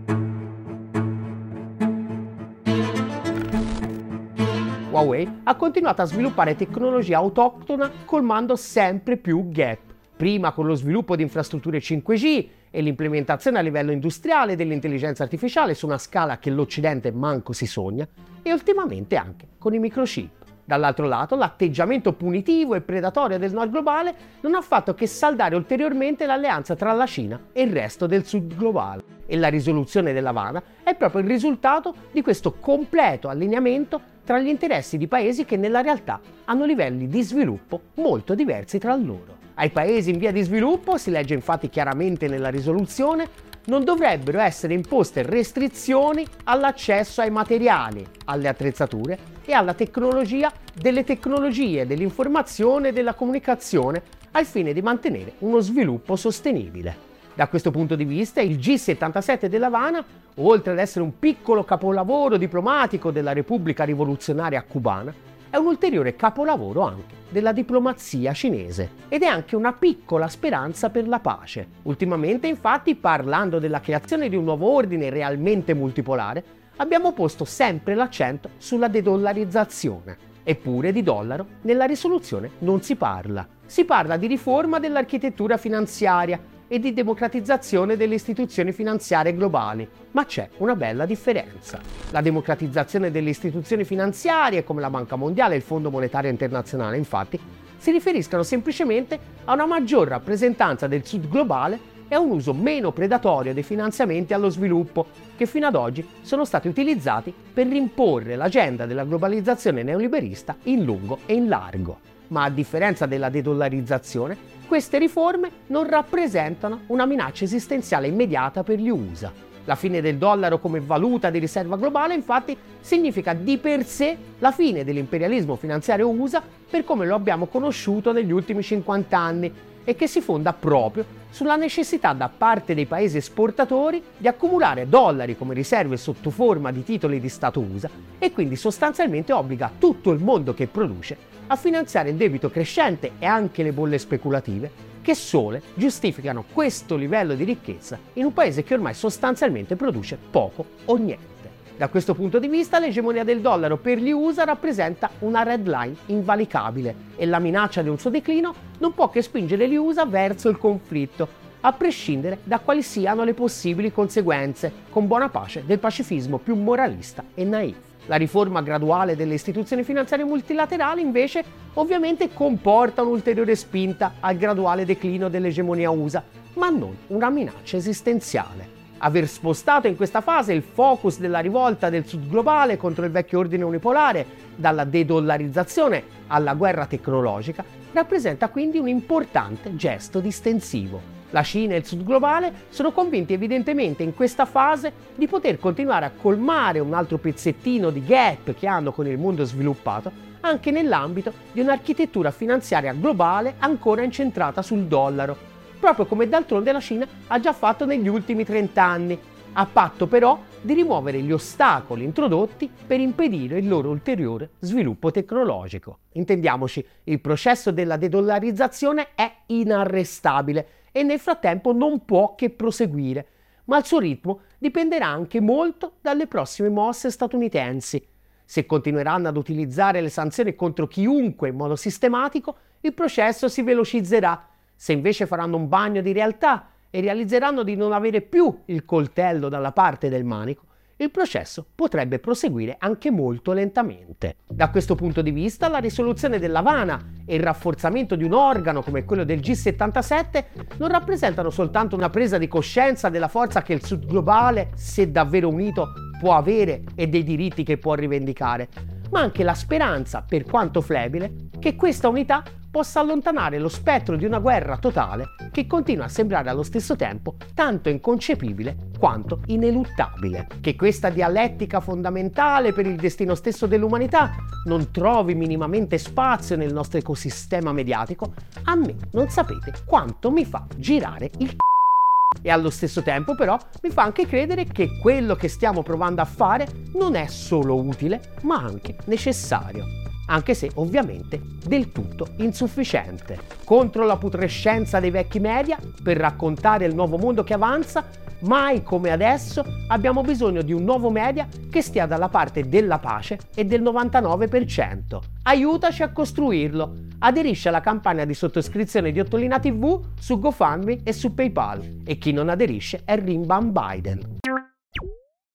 Huawei 4.96 5.42
ha 5.44 5.56
continuato 5.56 6.02
a 6.02 6.06
sviluppare 6.06 6.56
tecnologia 6.56 7.18
autoctona 7.18 7.92
colmando 8.06 8.56
sempre 8.56 9.18
più 9.18 9.50
gap, 9.50 9.80
prima 10.16 10.54
con 10.54 10.66
lo 10.66 10.76
sviluppo 10.76 11.18
di 11.18 11.22
infrastrutture 11.22 11.80
5G 11.80 12.48
e 12.72 12.82
l'implementazione 12.82 13.60
a 13.60 13.62
livello 13.62 13.92
industriale 13.92 14.56
dell'intelligenza 14.56 15.24
artificiale 15.24 15.74
su 15.74 15.86
una 15.86 15.98
scala 15.98 16.38
che 16.38 16.50
l'Occidente 16.50 17.12
manco 17.12 17.52
si 17.52 17.66
sogna, 17.66 18.08
e 18.42 18.54
ultimamente 18.54 19.18
anche 19.18 19.48
con 19.58 19.74
i 19.74 19.80
microchip. 19.80 20.44
Dall'altro 20.64 21.08
lato, 21.08 21.36
l'atteggiamento 21.36 22.14
punitivo 22.14 22.74
e 22.74 22.82
predatorio 22.82 23.38
del 23.38 23.52
nord 23.52 23.72
globale 23.72 24.16
non 24.42 24.56
ha 24.56 24.62
fatto 24.62 24.94
che 24.94 25.08
saldare 25.08 25.58
ulteriormente 25.58 26.26
l'alleanza 26.26 26.74
tra 26.74 26.94
la 26.94 27.06
Cina 27.06 27.40
e 27.52 27.64
il 27.64 27.72
resto 27.74 28.08
del 28.08 28.26
sud 28.26 28.56
globale. 28.56 29.04
E 29.28 29.36
la 29.36 29.50
risoluzione 29.50 30.14
dell'Havana 30.14 30.64
è 30.84 30.96
proprio 30.96 31.22
il 31.22 31.28
risultato 31.28 31.94
di 32.12 32.22
questo 32.22 32.54
completo 32.54 33.28
allineamento 33.28 34.14
tra 34.26 34.40
gli 34.40 34.48
interessi 34.48 34.98
di 34.98 35.08
paesi 35.08 35.46
che 35.46 35.56
nella 35.56 35.82
realtà 35.82 36.20
hanno 36.46 36.66
livelli 36.66 37.08
di 37.08 37.22
sviluppo 37.22 37.80
molto 37.96 38.36
diversi 38.36 38.80
tra 38.80 38.96
loro. 38.96 39.44
Ai 39.54 39.70
paesi 39.70 40.10
in 40.10 40.18
via 40.18 40.32
di 40.32 40.42
sviluppo, 40.42 40.98
si 40.98 41.12
legge 41.12 41.34
infatti 41.34 41.70
chiaramente 41.70 42.28
nella 42.28 42.50
risoluzione, 42.50 43.54
non 43.68 43.84
dovrebbero 43.84 44.40
essere 44.40 44.74
imposte 44.74 45.24
restrizioni 45.24 46.26
all'accesso 46.46 47.22
ai 47.22 47.30
materiali, 47.30 48.06
alle 48.26 48.48
attrezzature 48.48 49.18
e 49.46 49.54
alla 49.54 49.74
tecnologia 49.74 50.52
delle 50.74 51.04
tecnologie 51.04 51.86
dell'informazione 51.86 52.90
e 52.90 52.92
della 52.92 53.14
comunicazione 53.14 54.02
al 54.32 54.46
fine 54.46 54.74
di 54.74 54.82
mantenere 54.82 55.36
uno 55.40 55.60
sviluppo 55.60 56.16
sostenibile. 56.16 57.15
Da 57.36 57.50
questo 57.50 57.70
punto 57.70 57.96
di 57.96 58.06
vista, 58.06 58.40
il 58.40 58.56
G77 58.58 59.48
dell'Havana, 59.48 60.02
oltre 60.36 60.72
ad 60.72 60.80
essere 60.80 61.04
un 61.04 61.20
piccolo 61.20 61.66
capolavoro 61.66 62.38
diplomatico 62.38 63.12
della 63.12 63.34
Repubblica 63.34 63.84
Rivoluzionaria 63.84 64.64
Cubana, 64.64 65.14
è 65.50 65.58
un 65.58 65.66
ulteriore 65.66 66.16
capolavoro 66.16 66.84
anche 66.84 67.14
della 67.28 67.52
diplomazia 67.52 68.32
cinese 68.32 68.90
ed 69.10 69.24
è 69.24 69.26
anche 69.26 69.58
una 69.58 69.74
piccola 69.74 70.30
speranza 70.30 70.90
per 70.90 71.10
la 71.10 71.20
pace. 71.20 71.68
Ultimamente, 71.82 72.48
infatti, 72.48 72.96
parlando 72.96 73.60
della 73.60 73.82
creazione 73.82 74.30
di 74.30 74.38
un 74.38 74.46
nuovo 74.46 74.72
ordine 74.72 75.10
realmente 75.10 75.74
multipolare, 75.74 76.44
abbiamo 76.78 77.12
posto 77.12 77.44
sempre 77.44 77.96
l'accento 77.96 78.52
sulla 78.58 78.88
dedollarizzazione. 78.88 80.18
Eppure 80.42 80.94
di 80.94 81.04
dollaro 81.04 81.46
nella 81.64 81.86
risoluzione 81.86 82.52
non 82.60 82.82
si 82.82 82.96
parla. 82.96 83.46
Si 83.66 83.84
parla 83.84 84.16
di 84.16 84.28
riforma 84.28 84.80
dell'architettura 84.80 85.58
finanziaria, 85.58 86.40
e 86.68 86.80
di 86.80 86.94
democratizzazione 86.94 87.96
delle 87.96 88.16
istituzioni 88.16 88.72
finanziarie 88.72 89.36
globali, 89.36 89.88
ma 90.12 90.26
c'è 90.26 90.50
una 90.58 90.76
bella 90.76 91.06
differenza. 91.06 91.80
La 92.12 92.22
democratizzazione 92.22 93.12
delle 93.12 93.30
istituzioni 93.30 93.84
finanziarie 93.84 94.64
come 94.64 94.82
la 94.82 94.90
Banca 94.90 95.16
Mondiale 95.16 95.54
e 95.54 95.58
il 95.58 95.64
Fondo 95.64 95.92
Monetario 95.92 96.30
Internazionale, 96.30 96.98
infatti, 96.98 97.40
si 97.78 97.92
riferiscono 97.92 98.44
semplicemente 98.44 99.20
a 99.46 99.54
una 99.54 99.66
maggior 99.66 100.08
rappresentanza 100.08 100.88
del 100.88 101.06
sud 101.06 101.30
globale 101.30 101.94
e 102.08 102.16
a 102.16 102.20
un 102.20 102.32
uso 102.32 102.54
meno 102.54 102.92
predatorio 102.92 103.54
dei 103.54 103.64
finanziamenti 103.64 104.34
allo 104.34 104.50
sviluppo, 104.50 105.08
che 105.36 105.46
fino 105.46 105.68
ad 105.68 105.76
oggi 105.76 106.08
sono 106.22 106.46
stati 106.46 106.68
utilizzati 106.68 107.34
per 107.54 107.68
rimporre 107.68 108.36
l'agenda 108.36 108.86
della 108.86 109.06
globalizzazione 109.06 109.84
neoliberista 109.84 110.56
in 110.64 110.84
lungo 110.84 111.20
e 111.26 111.34
in 111.34 111.48
largo. 111.48 112.00
Ma 112.28 112.44
a 112.44 112.50
differenza 112.50 113.06
della 113.06 113.30
dedollarizzazione, 113.30 114.38
queste 114.66 114.98
riforme 114.98 115.50
non 115.68 115.88
rappresentano 115.88 116.82
una 116.88 117.06
minaccia 117.06 117.44
esistenziale 117.44 118.08
immediata 118.08 118.64
per 118.64 118.80
gli 118.80 118.90
USA. 118.90 119.32
La 119.66 119.76
fine 119.76 120.00
del 120.00 120.18
dollaro 120.18 120.60
come 120.60 120.80
valuta 120.80 121.30
di 121.30 121.40
riserva 121.40 121.76
globale 121.76 122.14
infatti 122.14 122.56
significa 122.80 123.34
di 123.34 123.58
per 123.58 123.84
sé 123.84 124.16
la 124.38 124.52
fine 124.52 124.84
dell'imperialismo 124.84 125.56
finanziario 125.56 126.10
USA 126.10 126.42
per 126.70 126.84
come 126.84 127.06
lo 127.06 127.16
abbiamo 127.16 127.48
conosciuto 127.48 128.12
negli 128.12 128.32
ultimi 128.32 128.62
50 128.62 129.18
anni 129.18 129.54
e 129.86 129.96
che 129.96 130.08
si 130.08 130.20
fonda 130.20 130.52
proprio 130.52 131.06
sulla 131.30 131.56
necessità 131.56 132.12
da 132.12 132.30
parte 132.30 132.74
dei 132.74 132.86
paesi 132.86 133.18
esportatori 133.18 134.04
di 134.18 134.28
accumulare 134.28 134.90
dollari 134.90 135.38
come 135.38 135.54
riserve 135.54 135.96
sotto 135.96 136.30
forma 136.30 136.72
di 136.72 136.84
titoli 136.84 137.22
di 137.22 137.30
Stato 137.30 137.62
USA 137.62 137.90
e 138.18 138.32
quindi 138.32 138.58
sostanzialmente 138.58 139.32
obbliga 139.32 139.72
tutto 139.78 140.12
il 140.12 140.22
mondo 140.22 140.54
che 140.54 140.68
produce 140.68 141.18
a 141.48 141.56
finanziare 141.56 142.10
il 142.10 142.16
debito 142.16 142.50
crescente 142.50 143.12
e 143.20 143.26
anche 143.26 143.64
le 143.64 143.72
bolle 143.72 144.00
speculative 144.00 144.94
che 145.02 145.14
sole 145.14 145.62
giustificano 145.76 146.46
questo 146.52 146.96
livello 146.96 147.36
di 147.36 147.44
ricchezza 147.44 148.00
in 148.14 148.26
un 148.26 148.34
paese 148.34 148.64
che 148.64 148.74
ormai 148.74 148.96
sostanzialmente 148.96 149.76
produce 149.76 150.18
poco 150.32 150.66
o 150.86 150.96
niente. 150.98 151.35
Da 151.78 151.90
questo 151.90 152.16
punto 152.16 152.40
di 152.40 152.48
vista 152.48 152.80
l'egemonia 152.80 153.26
del 153.26 153.42
dollaro 153.42 153.76
per 153.76 153.98
gli 153.98 154.12
USA 154.12 154.46
rappresenta 154.46 155.10
una 155.20 155.44
red 155.44 155.68
line 155.68 155.96
invalicabile 156.06 156.96
e 157.18 157.26
la 157.26 157.40
minaccia 157.40 157.82
di 157.82 157.90
un 157.90 158.00
suo 158.00 158.10
declino 158.10 158.54
non 158.78 158.94
può 158.94 159.10
che 159.10 159.22
spingere 159.22 159.68
gli 159.68 159.76
USA 159.76 160.06
verso 160.06 160.48
il 160.48 160.58
conflitto, 160.58 161.28
a 161.60 161.74
prescindere 161.74 162.40
da 162.44 162.60
quali 162.60 162.82
siano 162.82 163.26
le 163.26 163.34
possibili 163.34 163.92
conseguenze, 163.92 164.72
con 164.90 165.06
buona 165.06 165.28
pace 165.28 165.64
del 165.66 165.80
pacifismo 165.80 166.38
più 166.38 166.56
moralista 166.56 167.26
e 167.34 167.44
naif. 167.44 167.76
La 168.06 168.16
riforma 168.16 168.62
graduale 168.62 169.18
delle 169.18 169.34
istituzioni 169.34 169.84
finanziarie 169.84 170.26
multilaterali 170.26 171.02
invece 171.02 171.44
ovviamente 171.74 172.32
comporta 172.32 173.02
un'ulteriore 173.02 173.56
spinta 173.56 174.14
al 174.22 174.38
graduale 174.38 174.86
declino 174.86 175.28
dell'egemonia 175.28 175.90
USA, 175.90 176.24
ma 176.54 176.70
non 176.70 176.96
una 177.08 177.30
minaccia 177.30 177.76
esistenziale. 177.76 178.75
Aver 179.06 179.28
spostato 179.28 179.86
in 179.86 179.96
questa 179.96 180.22
fase 180.22 180.52
il 180.52 180.64
focus 180.64 181.20
della 181.20 181.38
rivolta 181.38 181.92
del 181.92 182.08
sud 182.08 182.28
globale 182.28 182.76
contro 182.76 183.06
il 183.06 183.12
vecchio 183.12 183.38
ordine 183.38 183.64
unipolare 183.64 184.26
dalla 184.56 184.84
dedollarizzazione 184.84 186.04
alla 186.26 186.56
guerra 186.56 186.88
tecnologica 186.88 187.64
rappresenta 187.92 188.50
quindi 188.50 188.80
un 188.80 188.88
importante 188.88 189.76
gesto 189.76 190.20
distensivo. 190.20 191.00
La 191.30 191.44
Cina 191.44 191.76
e 191.76 191.78
il 191.78 191.86
sud 191.86 192.04
globale 192.04 192.52
sono 192.70 192.92
convinti 192.92 193.34
evidentemente 193.34 194.02
in 194.02 194.16
questa 194.16 194.46
fase 194.46 194.92
di 195.14 195.28
poter 195.28 195.60
continuare 195.60 196.06
a 196.06 196.12
colmare 196.20 196.80
un 196.80 196.96
altro 196.96 197.20
pezzettino 197.20 197.92
di 197.92 198.04
gap 198.04 198.56
che 198.56 198.66
hanno 198.66 198.92
con 198.92 199.06
il 199.06 199.20
mondo 199.20 199.46
sviluppato 199.46 200.12
anche 200.40 200.72
nell'ambito 200.72 201.32
di 201.52 201.62
un'architettura 201.62 202.32
finanziaria 202.32 202.94
globale 202.94 203.54
ancora 203.60 204.02
incentrata 204.02 204.64
sul 204.64 204.86
dollaro, 204.86 205.54
proprio 205.80 206.06
come 206.06 206.28
d'altronde 206.28 206.72
la 206.72 206.80
Cina 206.80 207.08
ha 207.28 207.40
già 207.40 207.54
fatto 207.54 207.86
negli 207.86 208.08
ultimi 208.08 208.44
30 208.44 208.84
anni, 208.84 209.20
a 209.54 209.66
patto 209.66 210.08
però 210.08 210.40
di 210.62 210.74
rimuovere 210.74 211.22
gli 211.22 211.32
ostacoli 211.32 212.04
introdotti 212.04 212.70
per 212.86 213.00
impedire 213.00 213.60
il 213.60 213.68
loro 213.68 213.90
ulteriore 213.90 214.52
sviluppo 214.60 215.12
tecnologico. 215.12 216.00
Intendiamoci, 216.14 216.86
il 217.04 217.22
processo 217.22 217.72
della 217.72 217.98
dedollarizzazione 217.98 219.10
è 219.16 219.32
inarrestabile 219.48 220.68
e 220.92 221.04
nel 221.04 221.20
frattempo 221.20 221.72
non 221.72 222.04
può 222.04 222.36
che 222.36 222.50
proseguire, 222.50 223.28
ma 223.66 223.78
il 223.78 223.86
suo 223.86 224.00
ritmo 224.00 224.42
dipenderà 224.58 225.08
anche 225.08 225.40
molto 225.40 225.94
dalle 226.02 226.28
prossime 226.28 226.70
mosse 226.70 227.12
statunitensi. 227.12 228.06
Se 228.44 228.66
continueranno 228.66 229.28
ad 229.28 229.38
utilizzare 229.38 230.02
le 230.02 230.10
sanzioni 230.10 230.56
contro 230.56 230.88
chiunque 230.88 231.50
in 231.50 231.56
modo 231.56 231.76
sistematico, 231.76 232.56
il 232.82 232.94
processo 232.94 233.48
si 233.48 233.64
velocizzerà. 233.64 234.48
Se 234.76 234.94
invece 234.94 235.26
faranno 235.26 235.58
un 235.58 235.68
bagno 235.68 236.02
di 236.02 236.12
realtà 236.12 236.70
e 236.90 237.02
realizzeranno 237.02 237.64
di 237.64 237.76
non 237.76 237.94
avere 237.94 238.22
più 238.22 238.62
il 238.66 238.86
coltello 238.86 239.50
dalla 239.50 239.72
parte 239.72 240.10
del 240.10 240.24
manico, 240.24 240.66
il 240.98 241.12
processo 241.12 241.66
potrebbe 241.76 242.20
proseguire 242.20 242.78
anche 242.80 243.12
molto 243.12 243.52
lentamente. 243.52 244.38
Da 244.48 244.70
questo 244.70 244.96
punto 244.96 245.22
di 245.22 245.32
vista, 245.32 245.68
la 245.68 245.80
risoluzione 245.80 246.40
dell'Havana 246.40 247.24
e 247.26 247.36
il 247.36 247.44
rafforzamento 247.44 248.16
di 248.16 248.24
un 248.24 248.32
organo 248.32 248.82
come 248.82 249.04
quello 249.04 249.26
del 249.26 249.40
G77 249.40 250.46
non 250.78 250.88
rappresentano 250.88 251.50
soltanto 251.50 251.98
una 251.98 252.10
presa 252.10 252.38
di 252.38 252.48
coscienza 252.48 253.10
della 253.10 253.28
forza 253.28 253.62
che 253.62 253.74
il 253.74 253.84
Sud 253.84 254.06
globale, 254.06 254.70
se 254.76 255.12
davvero 255.12 255.50
unito, 255.50 255.90
può 256.18 256.34
avere 256.34 256.84
e 256.96 257.08
dei 257.08 257.24
diritti 257.24 257.64
che 257.64 257.78
può 257.78 257.94
rivendicare, 257.94 258.70
ma 259.12 259.20
anche 259.20 259.44
la 259.44 259.54
speranza, 259.54 260.24
per 260.26 260.46
quanto 260.46 260.80
flebile, 260.80 261.50
che 261.60 261.76
questa 261.76 262.08
unità 262.08 262.42
possa 262.76 263.00
allontanare 263.00 263.58
lo 263.58 263.70
spettro 263.70 264.18
di 264.18 264.26
una 264.26 264.40
guerra 264.40 264.76
totale 264.76 265.30
che 265.50 265.66
continua 265.66 266.04
a 266.04 266.10
sembrare 266.10 266.50
allo 266.50 266.62
stesso 266.62 266.98
tempo 266.98 267.36
tanto 267.54 267.88
inconcepibile 267.88 268.90
quanto 269.00 269.40
ineluttabile. 269.46 270.46
Che 270.60 270.76
questa 270.76 271.10
dialettica 271.10 271.80
fondamentale 271.80 272.74
per 272.74 272.86
il 272.86 272.98
destino 272.98 273.34
stesso 273.34 273.66
dell'umanità 273.66 274.36
non 274.66 274.92
trovi 274.92 275.36
minimamente 275.36 275.98
spazio 275.98 276.58
nel 276.58 276.74
nostro 276.74 277.00
ecosistema 277.00 277.72
mediatico, 277.72 278.34
a 278.66 278.76
me 278.76 278.94
non 279.12 279.30
sapete 279.30 279.72
quanto 279.86 280.30
mi 280.30 280.44
fa 280.44 280.68
girare 280.76 281.32
il 281.38 281.56
c***o 281.56 282.42
e 282.42 282.50
allo 282.50 282.70
stesso 282.70 283.02
tempo 283.02 283.36
però 283.36 283.58
mi 283.84 283.90
fa 283.90 284.04
anche 284.04 284.28
credere 284.28 284.66
che 284.66 285.00
quello 285.00 285.36
che 285.36 285.48
stiamo 285.48 285.82
provando 285.82 286.20
a 286.20 286.26
fare 286.26 286.68
non 286.96 287.16
è 287.16 287.28
solo 287.28 287.78
utile, 287.78 288.34
ma 288.42 288.58
anche 288.58 288.98
necessario 289.06 290.04
anche 290.28 290.54
se 290.54 290.72
ovviamente 290.76 291.42
del 291.66 291.92
tutto 291.92 292.30
insufficiente. 292.38 293.40
Contro 293.64 294.06
la 294.06 294.18
putrescenza 294.18 295.00
dei 295.00 295.12
vecchi 295.12 295.40
media, 295.40 295.78
per 296.04 296.18
raccontare 296.18 296.86
il 296.86 296.96
nuovo 296.96 297.18
mondo 297.18 297.44
che 297.44 297.54
avanza, 297.54 298.06
mai 298.42 298.84
come 298.84 299.12
adesso 299.12 299.64
abbiamo 299.88 300.22
bisogno 300.22 300.62
di 300.62 300.74
un 300.74 300.84
nuovo 300.84 301.10
media 301.10 301.48
che 301.70 301.82
stia 301.82 302.06
dalla 302.06 302.30
parte 302.30 302.68
della 302.68 303.00
pace 303.00 303.40
e 303.56 303.66
del 303.66 303.82
99%. 303.82 305.20
Aiutaci 305.44 306.04
a 306.04 306.12
costruirlo. 306.12 307.04
Aderisci 307.20 307.68
alla 307.68 307.82
campagna 307.82 308.26
di 308.26 308.34
sottoscrizione 308.34 309.12
di 309.12 309.20
Ottolina 309.20 309.60
TV 309.60 310.14
su 310.20 310.40
GoFundMe 310.40 311.02
e 311.04 311.14
su 311.14 311.34
PayPal. 311.34 312.02
E 312.06 312.18
chi 312.18 312.32
non 312.32 312.50
aderisce 312.50 313.02
è 313.06 313.18
Rimban 313.18 313.72
Biden. 313.72 314.40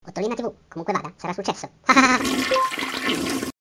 Ottolina 0.07 0.35
TV, 0.35 0.53
comunque 0.69 0.93
vada, 0.95 1.13
sarà 1.17 1.33
successo. 1.33 1.69